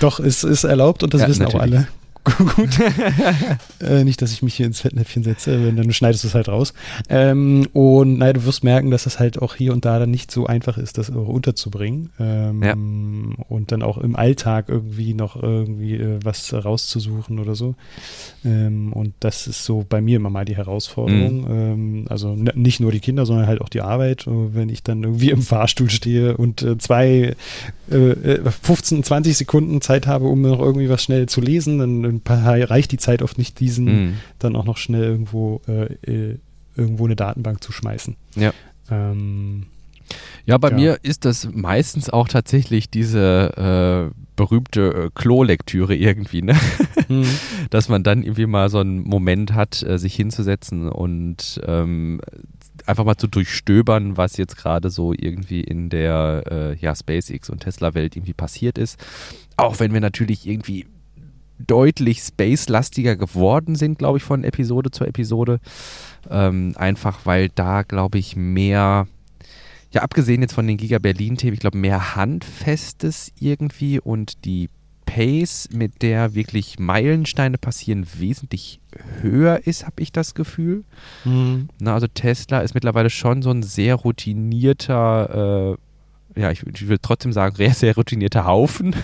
[0.00, 1.60] Doch, es ist erlaubt und das ja, wissen natürlich.
[1.60, 1.88] auch alle.
[2.36, 2.78] Gut.
[3.80, 6.48] äh, nicht, dass ich mich hier ins Fettnäpfchen setze, wenn dann schneidest du es halt
[6.48, 6.74] raus.
[7.08, 10.30] Ähm, und naja, du wirst merken, dass es halt auch hier und da dann nicht
[10.30, 12.10] so einfach ist, das unterzubringen.
[12.18, 12.74] Ähm, ja.
[13.48, 17.74] Und dann auch im Alltag irgendwie noch irgendwie äh, was rauszusuchen oder so.
[18.44, 21.40] Ähm, und das ist so bei mir immer mal die Herausforderung.
[21.40, 21.46] Mhm.
[21.50, 24.24] Ähm, also nicht nur die Kinder, sondern halt auch die Arbeit.
[24.26, 27.34] Wenn ich dann irgendwie im Fahrstuhl stehe und äh, zwei,
[27.90, 32.17] äh, 15, äh, 20 Sekunden Zeit habe, um noch irgendwie was schnell zu lesen, dann
[32.26, 34.14] reicht die Zeit oft nicht, diesen mhm.
[34.38, 36.38] dann auch noch schnell irgendwo, äh, äh,
[36.76, 38.16] irgendwo eine Datenbank zu schmeißen.
[38.36, 38.52] Ja.
[38.90, 39.66] Ähm,
[40.46, 40.76] ja, bei ja.
[40.76, 46.56] mir ist das meistens auch tatsächlich diese äh, berühmte äh, Klo-Lektüre irgendwie, ne?
[47.10, 47.24] Mhm.
[47.70, 52.20] Dass man dann irgendwie mal so einen Moment hat, äh, sich hinzusetzen und ähm,
[52.84, 57.60] einfach mal zu durchstöbern, was jetzt gerade so irgendwie in der äh, ja, SpaceX und
[57.60, 59.02] Tesla-Welt irgendwie passiert ist.
[59.56, 60.84] Auch wenn wir natürlich irgendwie
[61.58, 65.60] deutlich space-lastiger geworden sind, glaube ich, von Episode zu Episode.
[66.30, 69.06] Ähm, einfach weil da, glaube ich, mehr,
[69.90, 74.68] ja, abgesehen jetzt von den Giga Berlin-Themen, ich glaube, mehr Handfestes irgendwie und die
[75.08, 78.78] Pace, mit der wirklich Meilensteine passieren, wesentlich
[79.22, 80.84] höher ist, habe ich das Gefühl.
[81.24, 81.70] Mhm.
[81.80, 85.87] Na, also Tesla ist mittlerweile schon so ein sehr routinierter äh,
[86.38, 88.94] ja, ich, ich würde trotzdem sagen, sehr, sehr routinierter Haufen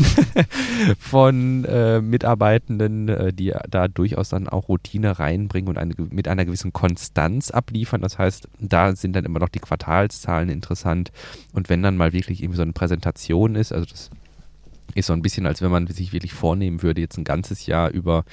[0.98, 6.44] von äh, Mitarbeitenden, äh, die da durchaus dann auch Routine reinbringen und eine, mit einer
[6.44, 8.02] gewissen Konstanz abliefern.
[8.02, 11.12] Das heißt, da sind dann immer noch die Quartalszahlen interessant.
[11.52, 14.10] Und wenn dann mal wirklich irgendwie so eine Präsentation ist, also das
[14.94, 17.90] ist so ein bisschen, als wenn man sich wirklich vornehmen würde, jetzt ein ganzes Jahr
[17.90, 18.24] über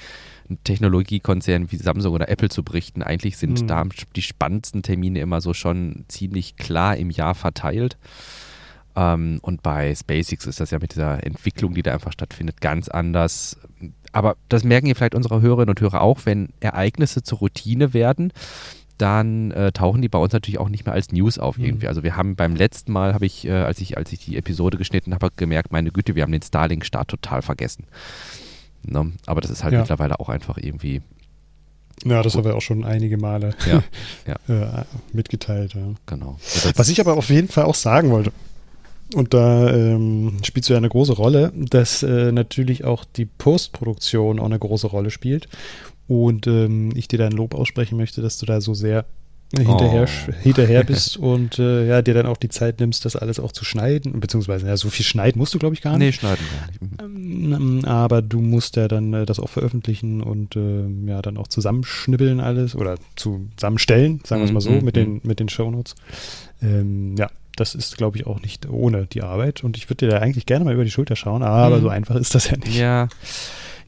[0.64, 3.02] Technologiekonzern wie Samsung oder Apple zu berichten.
[3.02, 3.66] Eigentlich sind mhm.
[3.66, 3.84] da
[4.16, 7.96] die spannendsten Termine immer so schon ziemlich klar im Jahr verteilt.
[8.94, 12.88] Ähm, und bei SpaceX ist das ja mit dieser Entwicklung, die da einfach stattfindet, ganz
[12.88, 13.58] anders.
[14.12, 18.32] Aber das merken ihr vielleicht unsere Hörerinnen und Hörer auch, wenn Ereignisse zur Routine werden
[19.02, 21.64] dann äh, tauchen die bei uns natürlich auch nicht mehr als News auf mhm.
[21.64, 21.88] irgendwie.
[21.88, 24.78] Also wir haben beim letzten Mal, habe ich, äh, als ich, als ich die Episode
[24.78, 27.86] geschnitten habe, gemerkt, meine Güte, wir haben den Starlink-Start total vergessen.
[28.84, 29.12] Ne?
[29.26, 29.80] Aber das ist halt ja.
[29.80, 31.02] mittlerweile auch einfach irgendwie.
[32.04, 33.82] Ja, das haben wir auch schon einige Male ja,
[34.48, 34.80] ja.
[34.80, 35.74] äh, mitgeteilt.
[35.74, 35.82] Ja.
[36.06, 36.38] Genau.
[36.74, 38.32] Was ich aber auf jeden Fall auch sagen wollte,
[39.14, 44.46] und da ähm, spielt so eine große Rolle, dass äh, natürlich auch die Postproduktion auch
[44.46, 45.48] eine große Rolle spielt.
[46.08, 49.04] Und ähm, ich dir dein Lob aussprechen möchte, dass du da so sehr
[49.56, 50.32] hinterher, oh.
[50.42, 53.64] hinterher bist und äh, ja, dir dann auch die Zeit nimmst, das alles auch zu
[53.64, 56.06] schneiden, beziehungsweise ja, so viel schneiden musst du, glaube ich, gar nicht.
[56.06, 57.52] Nee, schneiden gar nicht.
[57.52, 61.48] Ähm, aber du musst ja dann äh, das auch veröffentlichen und äh, ja, dann auch
[61.48, 64.84] zusammenschnibbeln alles oder zusammenstellen, sagen wir es mal so, mhm.
[64.84, 65.20] mit den, mhm.
[65.24, 65.94] mit den Shownotes.
[66.62, 70.12] Ähm, ja, das ist, glaube ich, auch nicht ohne die Arbeit und ich würde dir
[70.12, 71.82] da eigentlich gerne mal über die Schulter schauen, aber mhm.
[71.82, 72.76] so einfach ist das ja nicht.
[72.76, 73.08] Ja.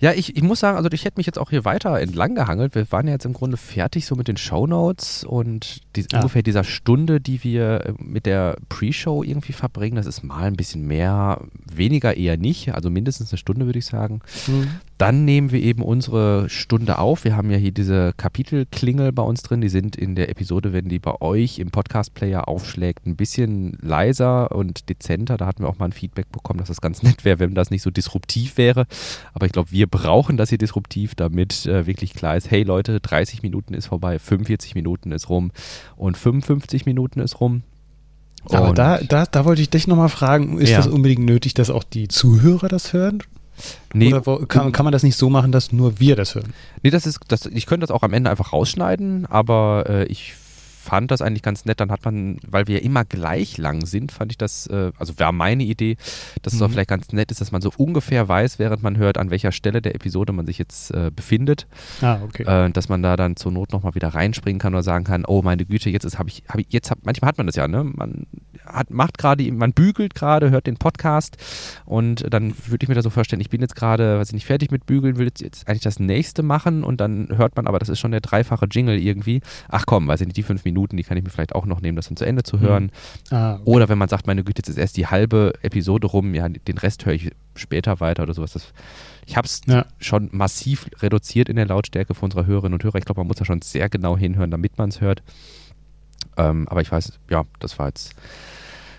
[0.05, 2.74] Ja, ich, ich muss sagen, also ich hätte mich jetzt auch hier weiter entlang gehangelt.
[2.74, 6.18] Wir waren ja jetzt im Grunde fertig so mit den Shownotes und die, ah.
[6.18, 10.57] ungefähr dieser Stunde, die wir äh, mit der Pre-Show irgendwie verbringen, das ist mal ein
[10.57, 14.20] bisschen mehr, weniger eher nicht, also mindestens eine Stunde würde ich sagen.
[14.46, 14.72] Mhm.
[14.99, 17.24] Dann nehmen wir eben unsere Stunde auf.
[17.24, 19.61] Wir haben ja hier diese Kapitelklingel bei uns drin.
[19.61, 24.53] Die sind in der Episode, wenn die bei euch im Podcast-Player aufschlägt, ein bisschen leiser
[24.53, 25.36] und dezenter.
[25.36, 27.70] Da hatten wir auch mal ein Feedback bekommen, dass das ganz nett wäre, wenn das
[27.70, 28.86] nicht so disruptiv wäre.
[29.32, 33.01] Aber ich glaube, wir brauchen das hier disruptiv, damit äh, wirklich klar ist, hey Leute,
[33.01, 35.51] 30 Minuten ist vorbei, 45 Minuten ist rum
[35.97, 37.62] und 55 Minuten ist rum.
[38.51, 40.76] Aber da, da, da wollte ich dich nochmal fragen, ist ja.
[40.76, 43.22] das unbedingt nötig, dass auch die Zuhörer das hören?
[43.92, 46.52] Nee, Oder wo, kann, kann, man das nicht so machen, dass nur wir das hören?
[46.82, 50.34] Nee, das ist, das, ich könnte das auch am Ende einfach rausschneiden, aber äh, ich
[50.84, 51.80] fand das eigentlich ganz nett.
[51.80, 55.18] Dann hat man, weil wir ja immer gleich lang sind, fand ich das, äh, also
[55.18, 55.96] war meine Idee,
[56.42, 56.57] dass mhm.
[56.59, 59.30] es auch vielleicht ganz nett ist, dass man so ungefähr weiß, während man hört, an
[59.30, 61.66] welcher Stelle der Episode man sich jetzt äh, befindet.
[62.02, 62.42] Ah, okay.
[62.44, 65.42] Äh, dass man da dann zur Not nochmal wieder reinspringen kann oder sagen kann, oh
[65.42, 67.66] meine Güte, jetzt ist, habe ich, habe ich, jetzt hab, manchmal hat man das ja,
[67.66, 67.82] ne?
[67.82, 68.26] Man
[68.66, 71.36] hat, macht gerade, man bügelt gerade, hört den Podcast
[71.84, 74.46] und dann würde ich mir da so vorstellen, ich bin jetzt gerade, weiß ich nicht,
[74.46, 77.78] fertig mit bügeln, will jetzt, jetzt eigentlich das nächste machen und dann hört man aber,
[77.78, 79.40] das ist schon der dreifache Jingle irgendwie.
[79.68, 81.80] Ach komm, weiß ich nicht, die fünf Minuten, die kann ich mir vielleicht auch noch
[81.80, 82.90] nehmen, das dann zu Ende zu hören.
[83.30, 83.36] Mhm.
[83.36, 83.62] Ah, okay.
[83.64, 86.78] Oder wenn man sagt, meine Güte, jetzt ist erst die halbe Episode rum, ja, den
[86.78, 88.52] Rest höre ich später weiter oder sowas.
[88.52, 88.72] Das,
[89.26, 89.86] ich habe es ja.
[89.98, 92.98] schon massiv reduziert in der Lautstärke von unserer Hörerinnen und Hörer.
[92.98, 95.22] Ich glaube, man muss da schon sehr genau hinhören, damit man es hört.
[96.36, 98.14] Ähm, aber ich weiß, ja, das war jetzt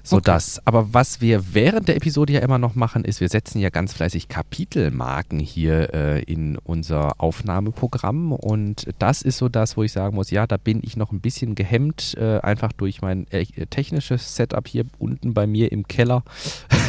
[0.06, 0.26] so okay.
[0.26, 0.62] das.
[0.66, 3.93] Aber was wir während der Episode ja immer noch machen, ist, wir setzen ja ganz
[3.93, 8.32] fleißig Kapitelmarken hier äh, in unser Aufnahmeprogramm.
[8.32, 11.22] Und das ist so das, wo ich sagen muss, ja, da bin ich noch ein
[11.22, 16.24] bisschen gehemmt, äh, einfach durch mein äh, technisches Setup hier unten bei mir im Keller.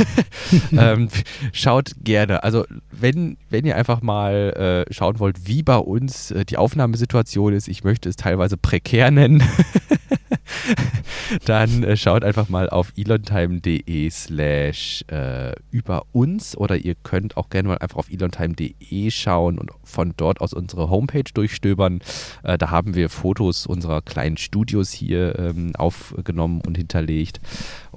[0.72, 1.08] ähm,
[1.52, 2.44] schaut gerne.
[2.44, 7.54] Also wenn, wenn ihr einfach mal äh, schauen wollt, wie bei uns äh, die Aufnahmesituation
[7.54, 9.42] ist, ich möchte es teilweise prekär nennen.
[11.44, 17.50] dann äh, schaut einfach mal auf elontime.de slash äh, über uns oder ihr könnt auch
[17.50, 22.00] gerne mal einfach auf elontime.de schauen und von dort aus unsere Homepage durchstöbern.
[22.42, 27.40] Äh, da haben wir Fotos unserer kleinen Studios hier ähm, aufgenommen und hinterlegt.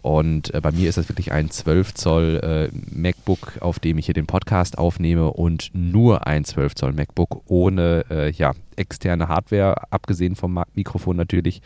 [0.02, 4.06] Und äh, bei mir ist das wirklich ein 12 Zoll äh, MacBook, auf dem ich
[4.06, 9.92] hier den Podcast aufnehme und nur ein 12 Zoll MacBook ohne äh, ja, externe Hardware,
[9.92, 11.62] abgesehen vom Mikrofon natürlich.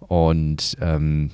[0.00, 1.30] Und ähm,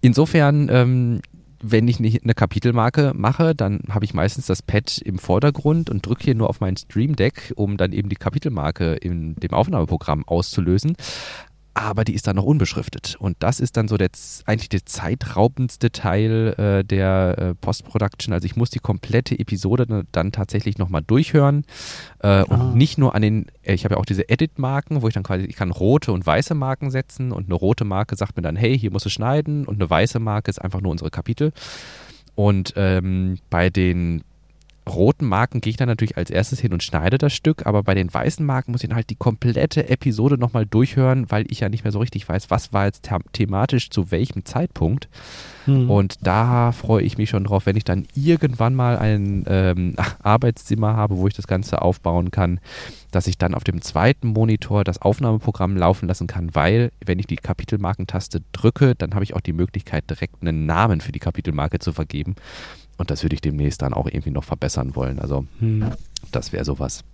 [0.00, 1.20] insofern, ähm,
[1.60, 6.24] wenn ich eine Kapitelmarke mache, dann habe ich meistens das Pad im Vordergrund und drücke
[6.24, 10.94] hier nur auf mein Stream Deck, um dann eben die Kapitelmarke in dem Aufnahmeprogramm auszulösen
[11.74, 13.16] aber die ist dann noch unbeschriftet.
[13.18, 14.08] Und das ist dann so der,
[14.46, 18.32] eigentlich der zeitraubendste Teil äh, der äh, Post-Production.
[18.32, 21.64] Also ich muss die komplette Episode dann tatsächlich nochmal durchhören
[22.20, 22.72] äh, und ah.
[22.74, 25.44] nicht nur an den, äh, ich habe ja auch diese Edit-Marken, wo ich dann quasi,
[25.44, 28.78] ich kann rote und weiße Marken setzen und eine rote Marke sagt mir dann, hey,
[28.78, 31.52] hier musst du schneiden und eine weiße Marke ist einfach nur unsere Kapitel.
[32.34, 34.22] Und ähm, bei den
[34.88, 37.94] roten Marken gehe ich dann natürlich als erstes hin und schneide das Stück, aber bei
[37.94, 41.68] den weißen Marken muss ich dann halt die komplette Episode nochmal durchhören, weil ich ja
[41.68, 45.08] nicht mehr so richtig weiß, was war jetzt thematisch zu welchem Zeitpunkt.
[45.66, 45.90] Mhm.
[45.90, 50.96] Und da freue ich mich schon drauf, wenn ich dann irgendwann mal ein ähm, Arbeitszimmer
[50.96, 52.60] habe, wo ich das Ganze aufbauen kann,
[53.10, 57.26] dass ich dann auf dem zweiten Monitor das Aufnahmeprogramm laufen lassen kann, weil wenn ich
[57.26, 61.78] die Kapitelmarkentaste drücke, dann habe ich auch die Möglichkeit, direkt einen Namen für die Kapitelmarke
[61.78, 62.34] zu vergeben.
[62.98, 65.18] Und das würde ich demnächst dann auch irgendwie noch verbessern wollen.
[65.18, 65.92] Also hm.
[66.30, 67.04] das wäre sowas.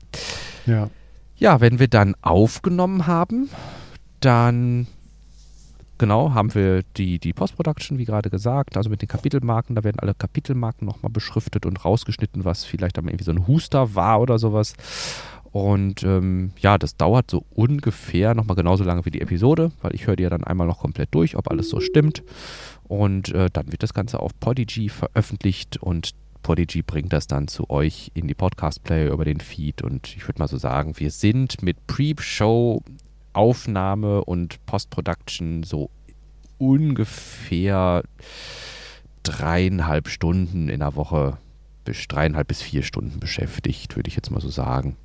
[0.66, 0.90] Ja.
[1.36, 3.50] Ja, wenn wir dann aufgenommen haben,
[4.20, 4.86] dann
[5.98, 9.76] genau, haben wir die, die Post-Production, wie gerade gesagt, also mit den Kapitelmarken.
[9.76, 13.94] Da werden alle Kapitelmarken nochmal beschriftet und rausgeschnitten, was vielleicht dann irgendwie so ein Huster
[13.94, 14.74] war oder sowas.
[15.54, 20.06] Und ähm, ja, das dauert so ungefähr nochmal genauso lange wie die Episode, weil ich
[20.06, 22.24] höre die ja dann einmal noch komplett durch, ob alles so stimmt.
[22.94, 26.12] Und äh, dann wird das Ganze auf Podigy veröffentlicht und
[26.44, 29.82] Podigy bringt das dann zu euch in die Podcast-Player über den Feed.
[29.82, 32.82] Und ich würde mal so sagen, wir sind mit Pre-Show,
[33.32, 35.90] Aufnahme und Post-Production so
[36.58, 38.04] ungefähr
[39.24, 41.38] dreieinhalb Stunden in der Woche
[41.84, 44.96] bis dreieinhalb bis vier Stunden beschäftigt, würde ich jetzt mal so sagen.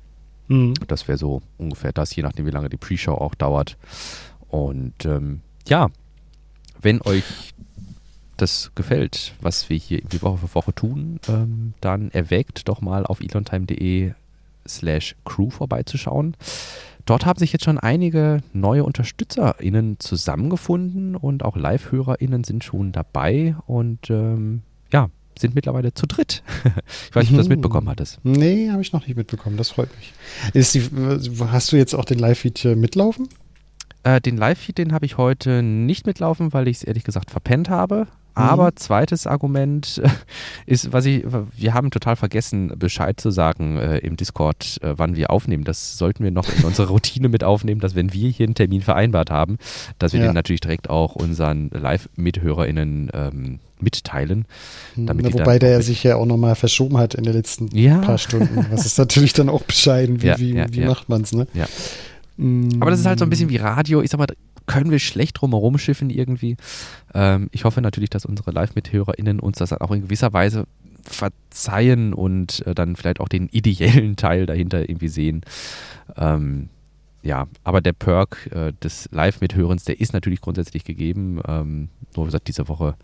[0.46, 0.74] Mhm.
[0.86, 3.76] Das wäre so ungefähr das, je nachdem, wie lange die Pre-Show auch dauert.
[4.46, 5.88] Und ähm, ja,
[6.80, 7.52] wenn euch
[8.40, 13.06] das gefällt, was wir hier irgendwie Woche für Woche tun, ähm, dann erwägt doch mal
[13.06, 14.12] auf elontime.de
[14.66, 16.36] slash crew vorbeizuschauen.
[17.06, 23.56] Dort haben sich jetzt schon einige neue UnterstützerInnen zusammengefunden und auch Live-HörerInnen sind schon dabei
[23.66, 24.62] und ähm,
[24.92, 26.42] ja, sind mittlerweile zu dritt.
[27.08, 27.54] ich weiß nicht, ob du das mhm.
[27.54, 28.20] mitbekommen hattest.
[28.22, 29.56] Nee, habe ich noch nicht mitbekommen.
[29.56, 30.12] Das freut mich.
[30.72, 30.82] Die,
[31.46, 33.28] hast du jetzt auch den Live-Feed mitlaufen?
[34.02, 37.68] Äh, den Live-Feed, den habe ich heute nicht mitlaufen, weil ich es ehrlich gesagt verpennt
[37.68, 38.06] habe.
[38.34, 38.76] Aber mhm.
[38.76, 40.00] zweites Argument
[40.66, 41.24] ist, was ich,
[41.56, 45.64] wir haben total vergessen, Bescheid zu sagen äh, im Discord, äh, wann wir aufnehmen.
[45.64, 48.82] Das sollten wir noch in unsere Routine mit aufnehmen, dass wenn wir hier einen Termin
[48.82, 49.58] vereinbart haben,
[49.98, 50.26] dass wir ja.
[50.26, 54.44] den natürlich direkt auch unseren Live-MithörerInnen ähm, mitteilen.
[54.96, 57.98] Damit Na, wobei der sich ja auch nochmal verschoben hat in den letzten ja.
[57.98, 58.66] paar Stunden.
[58.70, 61.46] Das ist natürlich dann auch bescheiden, wie, ja, wie, wie macht man es, ne?
[61.54, 61.66] Ja.
[62.80, 64.00] Aber das ist halt so ein bisschen wie Radio.
[64.00, 64.26] Ich sag mal,
[64.70, 66.56] können wir schlecht drumherum schiffen irgendwie.
[67.12, 70.66] Ähm, ich hoffe natürlich, dass unsere Live-MithörerInnen uns das auch in gewisser Weise
[71.02, 75.40] verzeihen und äh, dann vielleicht auch den ideellen Teil dahinter irgendwie sehen.
[76.16, 76.68] Ähm,
[77.22, 81.40] ja, aber der Perk äh, des Live-Mithörens, der ist natürlich grundsätzlich gegeben.
[81.48, 82.94] Ähm, nur wie gesagt, diese Woche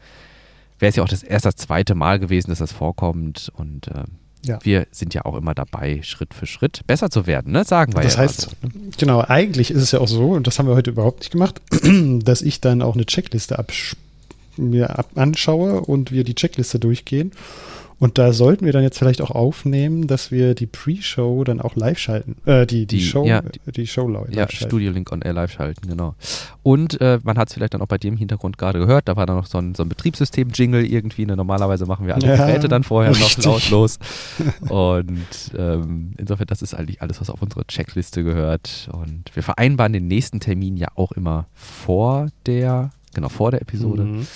[0.79, 4.05] wäre es ja auch das erste, das zweite Mal gewesen, dass das vorkommt und äh,
[4.47, 4.59] ja.
[4.63, 7.65] Wir sind ja auch immer dabei, Schritt für Schritt besser zu werden, ne?
[7.65, 8.23] sagen wir das ja.
[8.23, 8.69] Das heißt, so.
[8.99, 11.61] genau, eigentlich ist es ja auch so, und das haben wir heute überhaupt nicht gemacht,
[12.23, 13.57] dass ich dann auch eine Checkliste
[14.57, 17.33] mir anschaue und wir die Checkliste durchgehen
[17.99, 21.77] und da sollten wir dann jetzt vielleicht auch aufnehmen, dass wir die Pre-Show dann auch
[21.77, 22.37] live schalten.
[22.45, 23.43] Äh, die, die, die Show, ja,
[23.75, 24.57] die Show live Ja, schalten.
[24.57, 26.15] Studio Link on Air live schalten, genau.
[26.63, 29.17] Und äh, man hat es vielleicht dann auch bei dir im Hintergrund gerade gehört, da
[29.17, 31.25] war dann noch so ein, so ein Betriebssystem-Jingle irgendwie.
[31.25, 31.37] Ne?
[31.37, 33.45] Normalerweise machen wir alle ja, Geräte dann vorher richtig.
[33.47, 33.99] noch lautlos.
[34.69, 35.17] Und
[35.57, 38.91] ähm, insofern, das ist eigentlich alles, was auf unsere Checkliste gehört.
[38.93, 44.05] Und wir vereinbaren den nächsten Termin ja auch immer vor der, genau, vor der Episode.
[44.05, 44.27] Mhm.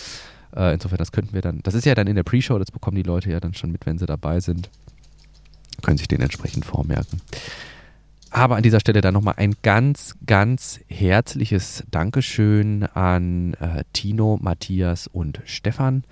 [0.54, 2.96] Äh, insofern, das könnten wir dann, das ist ja dann in der Pre-Show, das bekommen
[2.96, 4.70] die Leute ja dann schon mit, wenn sie dabei sind.
[5.82, 7.20] Können sich den entsprechend vormerken.
[8.30, 15.08] Aber an dieser Stelle dann nochmal ein ganz, ganz herzliches Dankeschön an äh, Tino, Matthias
[15.08, 16.04] und Stefan,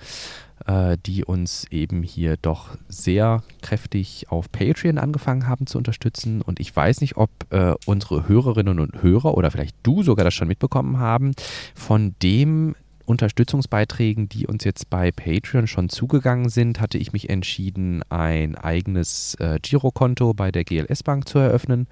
[0.67, 6.43] äh, die uns eben hier doch sehr kräftig auf Patreon angefangen haben zu unterstützen.
[6.43, 10.35] Und ich weiß nicht, ob äh, unsere Hörerinnen und Hörer oder vielleicht du sogar das
[10.35, 11.33] schon mitbekommen haben,
[11.77, 12.75] von dem
[13.09, 19.35] Unterstützungsbeiträgen, die uns jetzt bei Patreon schon zugegangen sind, hatte ich mich entschieden, ein eigenes
[19.37, 21.89] äh, Girokonto bei der GLS Bank zu eröffnen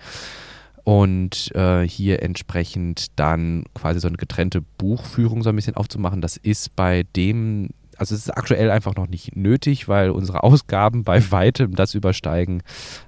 [0.86, 6.20] und äh, hier entsprechend dann quasi so eine getrennte Buchführung so ein bisschen aufzumachen.
[6.20, 11.02] Das ist bei dem, also es ist aktuell einfach noch nicht nötig, weil unsere Ausgaben
[11.02, 12.62] bei weitem das übersteigen,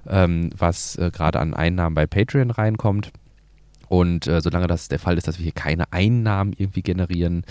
[0.07, 3.13] ähm, was äh, gerade an Einnahmen bei Patreon reinkommt.
[3.87, 7.43] Und äh, solange das der Fall ist, dass wir hier keine Einnahmen irgendwie generieren,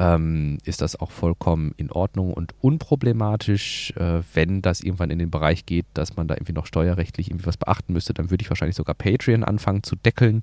[0.00, 3.92] ähm, ist das auch vollkommen in Ordnung und unproblematisch.
[3.96, 7.46] Äh, wenn das irgendwann in den Bereich geht, dass man da irgendwie noch steuerrechtlich irgendwie
[7.46, 10.42] was beachten müsste, dann würde ich wahrscheinlich sogar Patreon anfangen zu deckeln.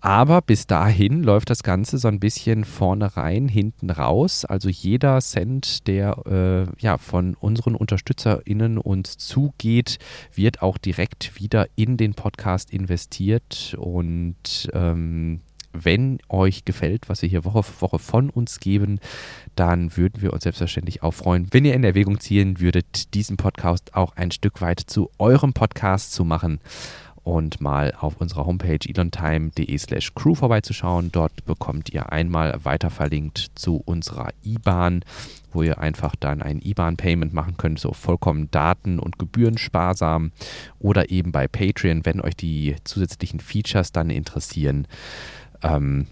[0.00, 4.44] Aber bis dahin läuft das Ganze so ein bisschen vorne rein, hinten raus.
[4.44, 9.98] Also jeder Cent, der äh, ja, von unseren UnterstützerInnen uns zugeht,
[10.32, 13.76] wird auch direkt wieder in den Podcast investiert.
[13.76, 15.40] Und ähm,
[15.84, 19.00] wenn euch gefällt, was wir hier Woche für Woche von uns geben,
[19.54, 23.94] dann würden wir uns selbstverständlich auch freuen, wenn ihr in Erwägung ziehen würdet, diesen Podcast
[23.94, 26.60] auch ein Stück weit zu eurem Podcast zu machen
[27.28, 31.12] und mal auf unserer Homepage elontime.de slash crew vorbeizuschauen.
[31.12, 35.04] Dort bekommt ihr einmal weiter verlinkt zu unserer IBAN,
[35.52, 40.32] wo ihr einfach dann ein IBAN-Payment machen könnt, so vollkommen daten- und gebührensparsam
[40.78, 44.86] oder eben bei Patreon, wenn euch die zusätzlichen Features dann interessieren
[45.62, 46.06] ähm,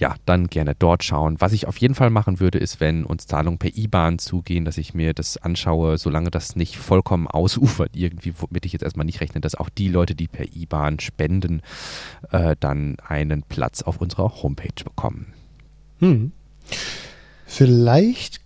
[0.00, 1.36] ja, dann gerne dort schauen.
[1.40, 4.78] Was ich auf jeden Fall machen würde, ist, wenn uns Zahlungen per IBAN zugehen, dass
[4.78, 9.20] ich mir das anschaue, solange das nicht vollkommen ausufert, irgendwie, womit ich jetzt erstmal nicht
[9.20, 11.60] rechne, dass auch die Leute, die per IBAN spenden,
[12.30, 15.34] äh, dann einen Platz auf unserer Homepage bekommen.
[15.98, 16.32] Hm.
[17.44, 18.40] Vielleicht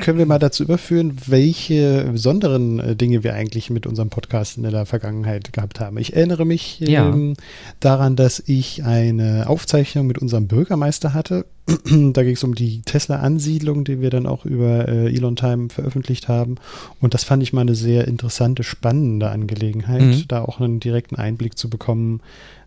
[0.00, 4.64] können wir mal dazu überführen, welche besonderen äh, Dinge wir eigentlich mit unserem Podcast in
[4.64, 5.96] der Vergangenheit gehabt haben.
[5.98, 7.08] Ich erinnere mich Ja.
[7.08, 7.34] ähm,
[7.78, 11.46] daran, dass ich eine Aufzeichnung mit unserem Bürgermeister hatte.
[12.12, 16.26] da ging es um die Tesla-Ansiedlung, die wir dann auch über äh, Elon Time veröffentlicht
[16.26, 16.56] haben.
[17.00, 20.24] Und das fand ich mal eine sehr interessante, spannende Angelegenheit, Mhm.
[20.28, 22.20] da auch einen direkten Einblick zu bekommen,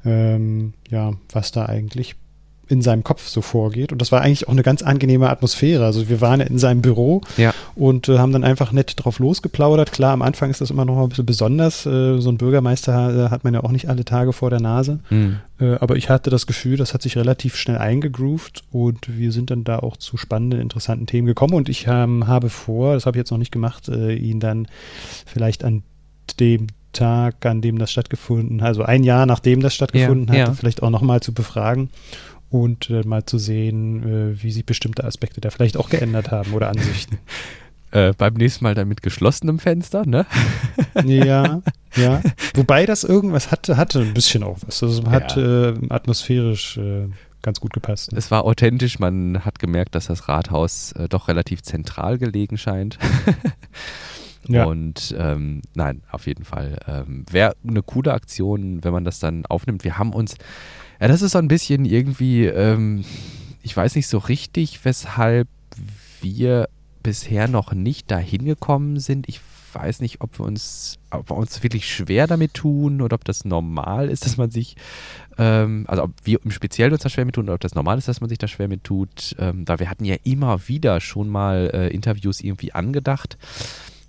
[0.06, 2.16] ähm, ja, was da eigentlich
[2.70, 3.92] in seinem Kopf so vorgeht.
[3.92, 5.84] Und das war eigentlich auch eine ganz angenehme Atmosphäre.
[5.86, 7.54] Also wir waren in seinem Büro Ja.
[7.76, 9.92] und äh, haben dann einfach nett drauf losgeplaudert.
[9.92, 11.86] Klar, am Anfang ist das immer noch mal ein bisschen besonders.
[11.88, 15.00] Äh, so ein Bürgermeister äh, hat man ja auch nicht alle Tage vor der Nase.
[15.10, 15.38] Hm.
[15.60, 19.50] Äh, aber ich hatte das Gefühl, das hat sich relativ schnell eingegroovt und wir sind
[19.50, 21.56] dann da auch zu spannenden, interessanten Themen gekommen.
[21.56, 24.68] Und ich ähm, habe vor, das habe ich jetzt noch nicht gemacht, äh, ihn dann
[25.26, 25.82] vielleicht an
[26.40, 30.48] dem Tag, an dem das stattgefunden hat, also ein Jahr nachdem das stattgefunden Ja, hat,
[30.48, 30.54] ja.
[30.56, 31.90] vielleicht auch nochmal zu befragen
[32.50, 36.54] und äh, mal zu sehen, äh, wie sich bestimmte Aspekte da vielleicht auch geändert haben
[36.54, 37.20] oder Ansichten.
[37.92, 40.28] Äh, beim nächsten Mal dann mit geschlossenem Fenster, ne?
[41.06, 41.60] ja,
[41.96, 42.22] ja.
[42.54, 44.84] Wobei das irgendwas hatte, hatte ein bisschen auch was.
[44.84, 47.08] Also hat äh, atmosphärisch äh,
[47.42, 48.14] ganz gut gepasst.
[48.14, 53.00] Es war authentisch, man hat gemerkt, dass das Rathaus äh, doch relativ zentral gelegen scheint.
[54.48, 54.66] Ja.
[54.66, 56.80] Und ähm, nein, auf jeden Fall.
[56.88, 59.84] Ähm, Wäre eine coole Aktion, wenn man das dann aufnimmt.
[59.84, 60.36] Wir haben uns,
[61.00, 63.06] ja, das ist so ein bisschen irgendwie, ähm,
[63.62, 65.48] ich weiß nicht so richtig, weshalb
[66.22, 66.70] wir
[67.04, 69.30] bisher noch nicht dahin gekommen sind.
[69.30, 69.40] Ich
[69.74, 73.46] weiß nicht, ob wir uns, ob wir uns wirklich schwer damit tun oder ob das
[73.46, 74.76] normal ist, dass man sich,
[75.38, 77.98] ähm, also ob wir im Speziellen uns da schwer mit tun oder ob das normal
[77.98, 79.36] ist, dass man sich da schwer mit tut.
[79.40, 83.38] Ähm, da wir hatten ja immer wieder schon mal äh, Interviews irgendwie angedacht.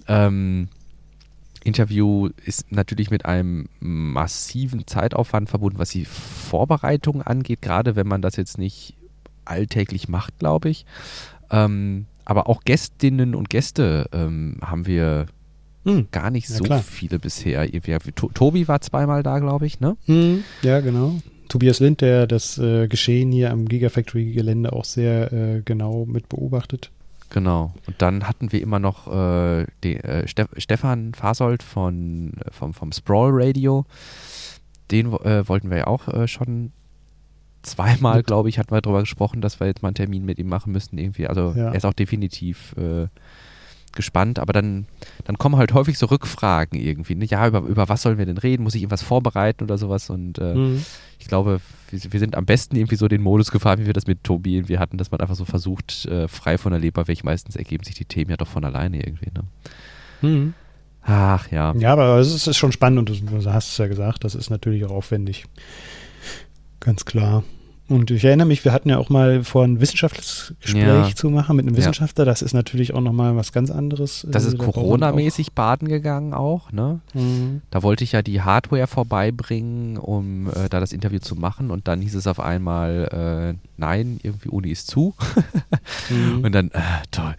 [0.08, 0.68] Ähm,
[1.64, 8.22] Interview ist natürlich mit einem massiven Zeitaufwand verbunden, was die Vorbereitung angeht, gerade wenn man
[8.22, 8.94] das jetzt nicht
[9.44, 10.86] alltäglich macht, glaube ich.
[11.50, 15.26] Ähm, aber auch Gästinnen und Gäste ähm, haben wir
[15.84, 16.08] Hm.
[16.10, 16.82] gar nicht Ja, so klar.
[16.82, 17.66] viele bisher.
[18.34, 19.96] Tobi war zweimal da, glaube ich, ne?
[20.04, 21.16] Hm, ja, genau.
[21.48, 26.90] Tobias Lind, der das äh, Geschehen hier am Gigafactory-Gelände auch sehr äh, genau mit beobachtet.
[27.30, 27.72] Genau.
[27.86, 32.74] Und dann hatten wir immer noch äh, den, äh, Ste Stefan Fasold von, äh, vom,
[32.74, 33.86] vom Sprawl Radio.
[34.90, 36.72] Den äh, wollten wir ja auch äh, schon
[37.62, 40.48] zweimal, glaube ich, hatten wir darüber gesprochen, dass wir jetzt mal einen Termin mit ihm
[40.48, 41.26] machen müssten irgendwie.
[41.28, 41.68] Also Ja.
[41.68, 43.06] er ist auch definitiv äh,
[43.92, 44.86] gespannt, aber dann,
[45.24, 47.14] dann kommen halt häufig so Rückfragen irgendwie.
[47.14, 47.24] Ne?
[47.24, 48.62] Ja, über, über was sollen wir denn reden?
[48.62, 50.10] Muss ich irgendwas vorbereiten oder sowas?
[50.10, 50.84] Und äh, Hm.
[51.18, 51.60] ich glaube,
[51.90, 54.56] wir, wir sind am besten irgendwie so den Modus gefahren, wie wir das mit Tobi
[54.56, 57.24] irgendwie hatten, dass man einfach so versucht, äh, frei von der Leber weg.
[57.24, 59.30] Meistens ergeben sich die Themen ja doch von alleine irgendwie.
[59.34, 59.44] Ne?
[60.20, 60.54] Hm.
[61.02, 61.74] Ach ja.
[61.76, 64.34] Ja, aber es ist, ist schon spannend und du, du hast es ja gesagt, das
[64.34, 65.46] ist natürlich auch aufwendig.
[66.78, 67.42] Ganz klar.
[67.90, 71.14] Und ich erinnere mich, wir hatten ja auch mal vor, ein wissenschaftliches Gespräch Ja.
[71.14, 71.76] zu machen mit einem.
[71.76, 72.24] Wissenschaftler.
[72.24, 74.24] Das ist natürlich auch nochmal was ganz anderes.
[74.30, 77.00] Das Äh, ist da braucht man Corona-mäßig baden gegangen auch, ne?
[77.14, 77.62] Mhm.
[77.70, 81.88] Da wollte ich ja die Hardware vorbeibringen, um äh, da das Interview zu machen und
[81.88, 85.14] dann hieß es auf einmal, äh, nein, irgendwie Uni ist zu.
[86.08, 86.40] Mhm.
[86.44, 86.80] Und dann, äh,
[87.10, 87.34] toll.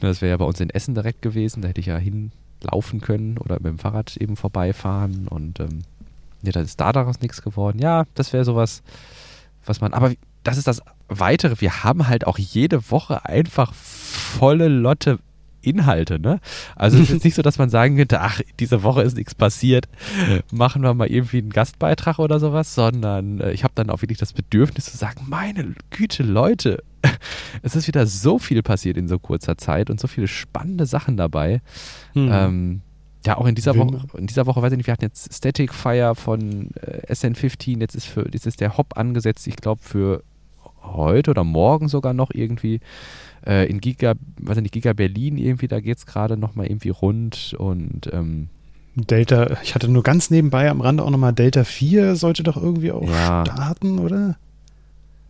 [0.00, 3.36] Das wäre ja bei uns in Essen direkt gewesen, da hätte ich ja hinlaufen können
[3.36, 5.80] oder mit dem Fahrrad eben vorbeifahren und ähm,
[6.42, 7.78] ja, dann ist da daraus nichts geworden.
[7.80, 9.29] Ja, das wäre sowas, was
[9.80, 15.18] man, aber das ist das Weitere, wir haben halt auch jede Woche einfach volle Lotte
[15.62, 16.40] Inhalte, ne?
[16.76, 19.34] Also es ist jetzt nicht so, dass man sagen könnte, ach, diese Woche ist nichts
[19.34, 19.88] passiert,
[20.50, 24.18] machen wir mal irgendwie einen Gastbeitrag oder sowas, sondern äh, ich habe dann auch wirklich
[24.18, 26.82] das Bedürfnis zu sagen, meine Güte, Leute,
[27.62, 31.16] es ist wieder so viel passiert in so kurzer Zeit und so viele spannende Sachen
[31.16, 31.60] dabei.
[32.14, 32.30] Mhm.
[32.32, 32.80] Ähm,
[33.26, 35.32] ja, auch in dieser Will Woche, in dieser Woche, weiß ich nicht, wir hatten jetzt
[35.34, 39.82] Static Fire von äh, SN15, jetzt ist für, jetzt ist der Hop angesetzt, ich glaube
[39.82, 40.22] für
[40.82, 42.80] heute oder morgen sogar noch irgendwie
[43.46, 46.88] äh, in Giga, weiß ich nicht, Giga Berlin irgendwie, da geht es gerade nochmal irgendwie
[46.90, 48.48] rund und ähm,
[48.96, 52.90] Delta, ich hatte nur ganz nebenbei am Rande auch nochmal Delta 4 sollte doch irgendwie
[52.92, 53.44] auch Ja.
[53.46, 54.36] starten, oder?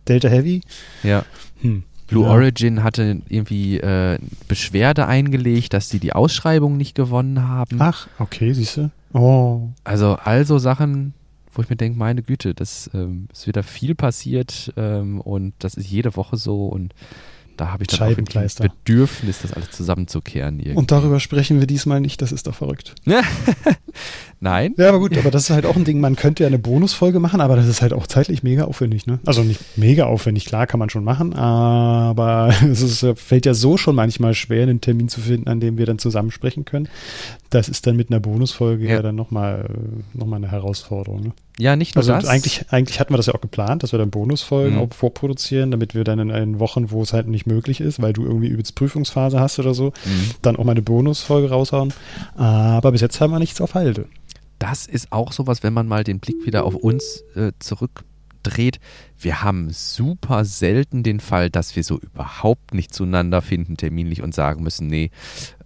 [0.07, 0.61] Delta Heavy?
[1.03, 1.23] ja.
[1.61, 1.83] Hm.
[2.11, 2.31] Blue Ja.
[2.31, 7.77] Origin hatte irgendwie äh, Beschwerde eingelegt, dass sie die Ausschreibung nicht gewonnen haben.
[7.81, 8.91] Ach, okay, siehst du.
[9.13, 9.69] Oh.
[9.85, 11.13] Also all so Sachen,
[11.53, 15.75] wo ich mir denke, meine Güte, das ähm, ist wieder viel passiert ähm, und das
[15.75, 16.93] ist jede Woche so und
[17.57, 18.67] da habe ich dann auch Scheibenkleister.
[18.67, 20.59] Bedürfnis, das alles zusammenzukehren.
[20.59, 20.77] Irgendwie.
[20.77, 22.95] Und darüber sprechen wir diesmal nicht, das ist doch verrückt.
[24.39, 24.73] Nein.
[24.77, 27.19] Ja, aber gut, aber das ist halt auch ein Ding, man könnte ja eine Bonusfolge
[27.19, 29.19] machen, aber das ist halt auch zeitlich mega aufwendig, ne?
[29.25, 33.77] Also nicht mega aufwendig, klar kann man schon machen, aber es ist, fällt ja so
[33.77, 36.89] schon manchmal schwer, einen Termin zu finden, an dem wir dann zusammen sprechen können.
[37.51, 39.69] Das ist dann mit einer Bonusfolge ja, ja dann nochmal
[40.13, 41.33] noch mal eine Herausforderung, ne?
[41.61, 42.25] Ja, nicht nur also das.
[42.25, 44.81] Eigentlich, eigentlich hatten wir das ja auch geplant, dass wir dann Bonusfolgen mhm.
[44.81, 48.13] auch vorproduzieren, damit wir dann in, in Wochen, wo es halt nicht möglich ist, weil
[48.13, 50.31] du irgendwie übelst Prüfungsphase hast oder so, mhm.
[50.41, 51.93] dann auch mal eine Bonusfolge raushauen.
[52.35, 54.07] Aber bis jetzt haben wir nichts auf Halde
[54.61, 58.79] das ist auch sowas, wenn man mal den Blick wieder auf uns äh, zurückdreht.
[59.17, 64.35] Wir haben super selten den Fall, dass wir so überhaupt nicht zueinander finden, terminlich und
[64.35, 65.09] sagen müssen, nee,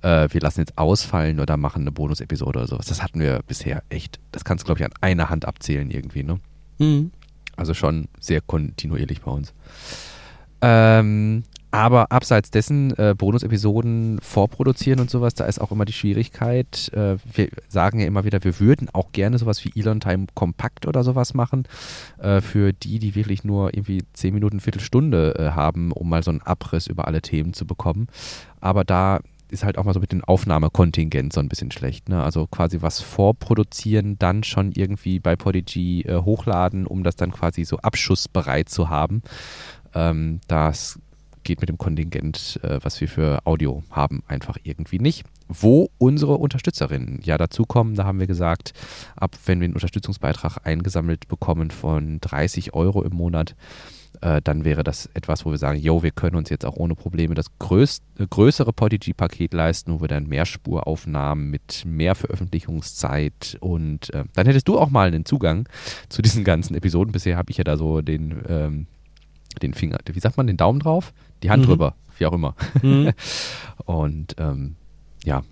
[0.02, 2.86] äh, wir lassen jetzt ausfallen oder machen eine Bonus-Episode oder sowas.
[2.86, 4.22] Das hatten wir bisher echt.
[4.32, 6.40] Das kannst du, glaube ich, an einer Hand abzählen irgendwie, ne?
[6.78, 7.12] Mhm.
[7.58, 9.54] Also schon sehr kontinuierlich bei uns.
[10.62, 11.44] Ähm,
[11.78, 16.92] aber abseits dessen, äh, Bonus-Episoden vorproduzieren und sowas, da ist auch immer die Schwierigkeit.
[16.94, 20.86] Äh, wir sagen ja immer wieder, wir würden auch gerne sowas wie Elon Time Kompakt
[20.86, 21.68] oder sowas machen.
[22.18, 26.32] Äh, für die, die wirklich nur irgendwie 10 Minuten, Viertelstunde äh, haben, um mal so
[26.32, 28.08] einen Abriss über alle Themen zu bekommen.
[28.60, 29.20] Aber da
[29.50, 32.10] ist halt auch mal so mit dem Aufnahmekontingent so ein bisschen schlecht.
[32.10, 32.22] Ne?
[32.24, 37.64] Also quasi was vorproduzieren, dann schon irgendwie bei Podigy äh, hochladen, um das dann quasi
[37.64, 39.22] so abschussbereit zu haben.
[39.94, 41.00] Ähm, das
[41.46, 45.24] geht mit dem Kontingent, äh, was wir für Audio haben, einfach irgendwie nicht.
[45.48, 48.74] Wo unsere Unterstützerinnen ja dazukommen, da haben wir gesagt,
[49.16, 53.56] ab wenn wir einen Unterstützungsbeitrag eingesammelt bekommen von 30 Euro im Monat,
[54.22, 56.96] äh, dann wäre das etwas, wo wir sagen, yo, wir können uns jetzt auch ohne
[56.96, 63.58] Probleme das größ äh, größere Podigy-Paket leisten, wo wir dann mehr Spuraufnahmen mit mehr Veröffentlichungszeit
[63.60, 65.68] und äh, dann hättest du auch mal einen Zugang
[66.10, 67.12] zu diesen ganzen Episoden.
[67.12, 68.88] Bisher habe ich ja da so den, ähm,
[69.62, 71.14] den Finger, wie sagt man, den Daumen drauf?
[71.44, 71.68] die Hand mhm.
[71.68, 72.56] drüber, wie auch immer.
[72.82, 73.12] Mhm.
[73.86, 74.76] und ähm,
[75.24, 75.44] ja,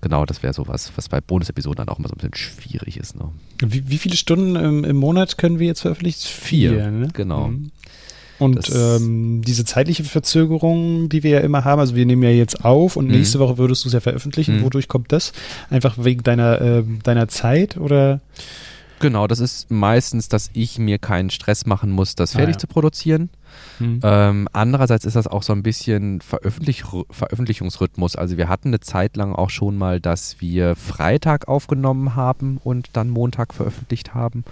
[0.00, 3.16] genau, das wäre sowas, was bei Bonus-Episoden dann auch immer so ein bisschen schwierig ist.
[3.16, 3.30] Ne?
[3.60, 6.20] Wie, wie, viele Stunden im, im, Monat können wir jetzt veröffentlichen?
[6.20, 7.08] Vier, Vier ne?
[7.12, 7.48] genau.
[7.48, 7.70] Mhm.
[8.38, 12.64] Und ähm, diese zeitliche Verzögerung, die wir ja immer haben, also wir nehmen ja jetzt
[12.64, 13.12] auf und mhm.
[13.12, 14.58] nächste Woche würdest du es ja veröffentlichen.
[14.58, 14.62] Mhm.
[14.62, 15.32] Wodurch kommt das?
[15.70, 18.20] Einfach wegen deiner, äh, deiner Zeit oder?
[19.00, 22.58] Genau, das ist meistens, dass ich mir keinen Stress machen muss, das fertig ah, ja.
[22.58, 23.30] zu produzieren.
[23.78, 24.00] Mhm.
[24.02, 28.16] Ähm, andererseits ist das auch so ein bisschen Veröffentlich Veröffentlichungsrhythmus.
[28.16, 32.90] Also wir hatten eine Zeit lang auch schon mal, dass wir Freitag aufgenommen haben und
[32.94, 34.44] dann Montag veröffentlicht haben.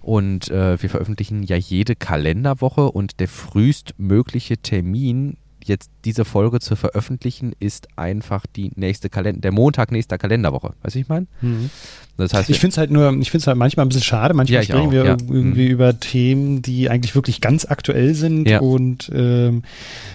[0.00, 6.76] Und äh, wir veröffentlichen ja jede Kalenderwoche und der frühestmögliche Termin jetzt diese Folge zu
[6.76, 10.74] veröffentlichen, ist einfach die nächste Kalender, der Montag nächster Kalenderwoche.
[10.82, 11.26] Weißt du, ich meine?
[11.40, 11.70] Mhm.
[12.16, 14.34] Das heißt, ich finde es halt nur, ich finde es halt manchmal ein bisschen schade.
[14.34, 15.16] Manchmal ja, sprechen auch, wir ja.
[15.28, 15.70] irgendwie mhm.
[15.70, 18.60] über Themen, die eigentlich wirklich ganz aktuell sind ja.
[18.60, 19.62] und ähm,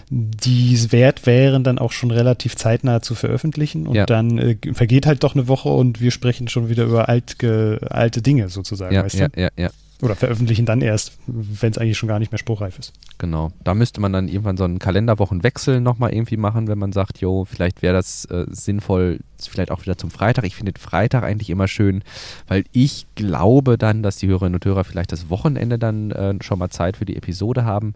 [0.09, 3.85] die es wert wären, dann auch schon relativ zeitnah zu veröffentlichen.
[3.85, 7.35] Und dann äh, vergeht halt doch eine Woche und wir sprechen schon wieder über alt,
[7.43, 8.95] alte Dinge sozusagen.
[8.95, 9.19] Ja, weißt du?
[9.19, 9.69] ja, ja, ja.
[10.01, 12.93] Oder veröffentlichen dann erst, wenn es eigentlich schon gar nicht mehr spruchreif ist.
[13.17, 13.51] Genau.
[13.63, 17.43] Da müsste man dann irgendwann so einen Kalenderwochenwechsel nochmal irgendwie machen, wenn man sagt, jo,
[17.43, 20.45] vielleicht wäre das äh, sinnvoll, vielleicht auch wieder zum Freitag.
[20.45, 22.03] Ich finde Freitag eigentlich immer schön,
[22.47, 26.59] weil ich glaube dann, dass die Hörerinnen und Hörer vielleicht das Wochenende dann äh, schon
[26.59, 27.93] mal Zeit für die Episode haben.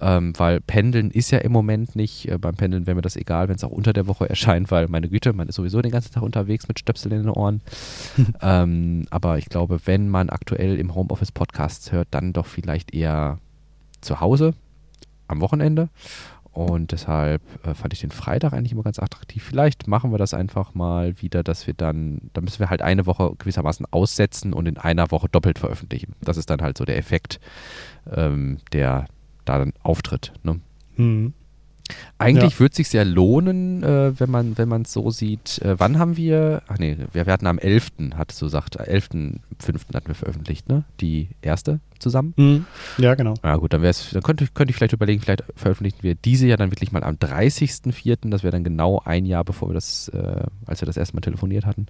[0.00, 2.28] Ähm, weil Pendeln ist ja im Moment nicht.
[2.28, 4.88] Äh, beim Pendeln wäre mir das egal, wenn es auch unter der Woche erscheint, weil
[4.88, 7.60] meine Güte, man ist sowieso den ganzen Tag unterwegs mit Stöpseln in den Ohren.
[8.42, 13.38] ähm, aber ich glaube, wenn man aktuell im Homeoffice Podcasts hört, dann doch vielleicht eher
[14.00, 14.54] zu Hause
[15.26, 15.88] am Wochenende.
[16.58, 19.44] Und deshalb äh, fand ich den Freitag eigentlich immer ganz attraktiv.
[19.44, 23.06] Vielleicht machen wir das einfach mal wieder, dass wir dann, da müssen wir halt eine
[23.06, 26.16] Woche gewissermaßen aussetzen und in einer Woche doppelt veröffentlichen.
[26.20, 27.38] Das ist dann halt so der Effekt,
[28.10, 29.06] ähm, der,
[29.48, 30.32] da dann auftritt.
[30.42, 30.60] Ne?
[30.96, 31.32] Mhm.
[32.18, 32.60] Eigentlich ja.
[32.60, 35.60] würde es sich sehr lohnen, äh, wenn man wenn es so sieht.
[35.62, 39.94] Äh, wann haben wir, ach nee, wir, wir hatten am 11., hattest du gesagt, 11.5.
[39.94, 40.84] hatten wir veröffentlicht, ne?
[41.00, 42.34] Die erste zusammen.
[42.36, 42.66] Mhm.
[42.98, 43.34] Ja, genau.
[43.42, 46.70] Ja gut, dann, dann könnte, könnte ich vielleicht überlegen, vielleicht veröffentlichen wir diese ja dann
[46.70, 50.82] wirklich mal am 30.04., das wäre dann genau ein Jahr, bevor wir das, äh, als
[50.82, 51.86] wir das erste Mal telefoniert hatten.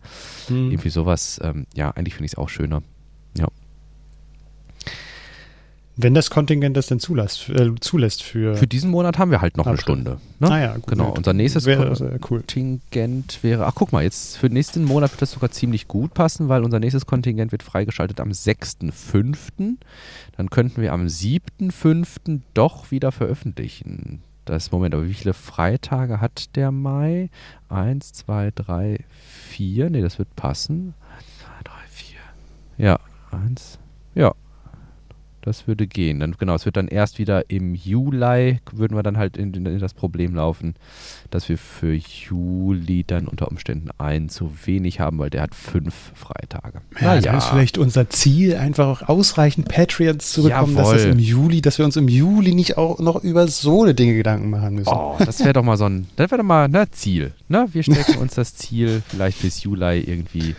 [0.48, 0.70] Mhm.
[0.70, 2.82] Irgendwie sowas, ähm, ja, eigentlich finde ich es auch schöner.
[3.36, 3.48] Ja.
[6.00, 8.54] Wenn das Kontingent das denn zulässt, äh, zulässt für.
[8.54, 10.18] Für diesen Monat haben wir halt noch eine Stunde.
[10.38, 10.48] Ne?
[10.48, 10.86] Ah ja, gut.
[10.86, 11.10] Genau.
[11.10, 13.66] Unser nächstes wäre, Kontingent wäre.
[13.66, 16.62] Ach, guck mal, jetzt für den nächsten Monat wird das sogar ziemlich gut passen, weil
[16.62, 19.74] unser nächstes Kontingent wird freigeschaltet am 6.5.
[20.36, 22.42] Dann könnten wir am 7.5.
[22.54, 24.22] doch wieder veröffentlichen.
[24.44, 27.28] Das Moment, aber wie viele Freitage hat der Mai?
[27.68, 29.04] Eins, zwei, drei,
[29.48, 29.90] vier.
[29.90, 30.94] Ne, das wird passen.
[31.16, 32.20] Eins, zwei, drei, vier.
[32.76, 33.00] Ja,
[33.32, 33.80] eins.
[34.14, 34.32] Ja,
[35.42, 36.20] Das würde gehen.
[36.20, 39.78] Dann, genau, es wird dann erst wieder im Juli, würden wir dann halt in, in,
[39.78, 40.74] das Problem laufen,
[41.30, 46.12] dass wir für Juli dann unter Umständen einen zu wenig haben, weil der hat fünf
[46.14, 46.80] Freitage.
[47.00, 47.20] Ja, ja.
[47.20, 50.94] das ist vielleicht unser Ziel, einfach auch ausreichend Patreons zu bekommen, Jawohl.
[50.94, 53.94] dass es im Juli, dass wir uns im Juli nicht auch noch über so eine
[53.94, 54.92] Dinge Gedanken machen müssen.
[54.92, 57.32] Oh, das wäre doch mal so ein, das wäre doch mal ein ne, Ziel.
[57.48, 57.66] Ne?
[57.72, 60.56] Wir stecken uns das Ziel vielleicht bis Juli irgendwie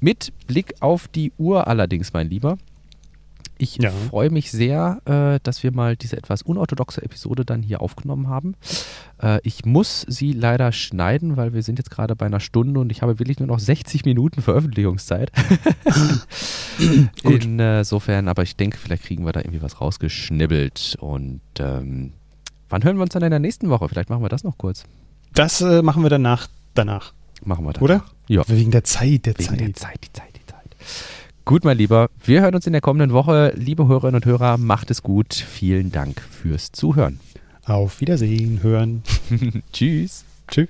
[0.00, 2.58] mit Blick auf die Uhr allerdings, mein Lieber.
[3.58, 3.90] Ich ja.
[3.90, 8.54] freue mich sehr, äh, dass wir mal diese etwas unorthodoxe Episode dann hier aufgenommen haben.
[9.20, 12.92] Äh, ich muss sie leider schneiden, weil wir sind jetzt gerade bei einer Stunde und
[12.92, 15.32] ich habe wirklich nur noch 60 Minuten Veröffentlichungszeit.
[17.24, 20.96] Insofern, aber ich denke, vielleicht kriegen wir da irgendwie was rausgeschnibbelt.
[21.00, 22.12] Und ähm,
[22.68, 23.88] wann hören wir uns dann in der nächsten Woche?
[23.88, 24.84] Vielleicht machen wir das noch kurz.
[25.34, 26.48] Das äh, machen wir danach.
[26.74, 27.12] Danach.
[27.44, 27.82] Machen wir das.
[27.82, 28.04] Oder?
[28.28, 28.42] Ja.
[28.48, 29.60] Wegen der Zeit, der Wegen Zeit.
[29.60, 30.76] der Zeit, die Zeit, die Zeit.
[31.48, 33.54] Gut, mein Lieber, wir hören uns in der kommenden Woche.
[33.56, 35.32] Liebe Hörerinnen und Hörer, macht es gut.
[35.32, 37.20] Vielen Dank fürs Zuhören.
[37.64, 39.02] Auf Wiedersehen, hören.
[39.72, 40.26] Tschüss.
[40.50, 40.68] Tschüss.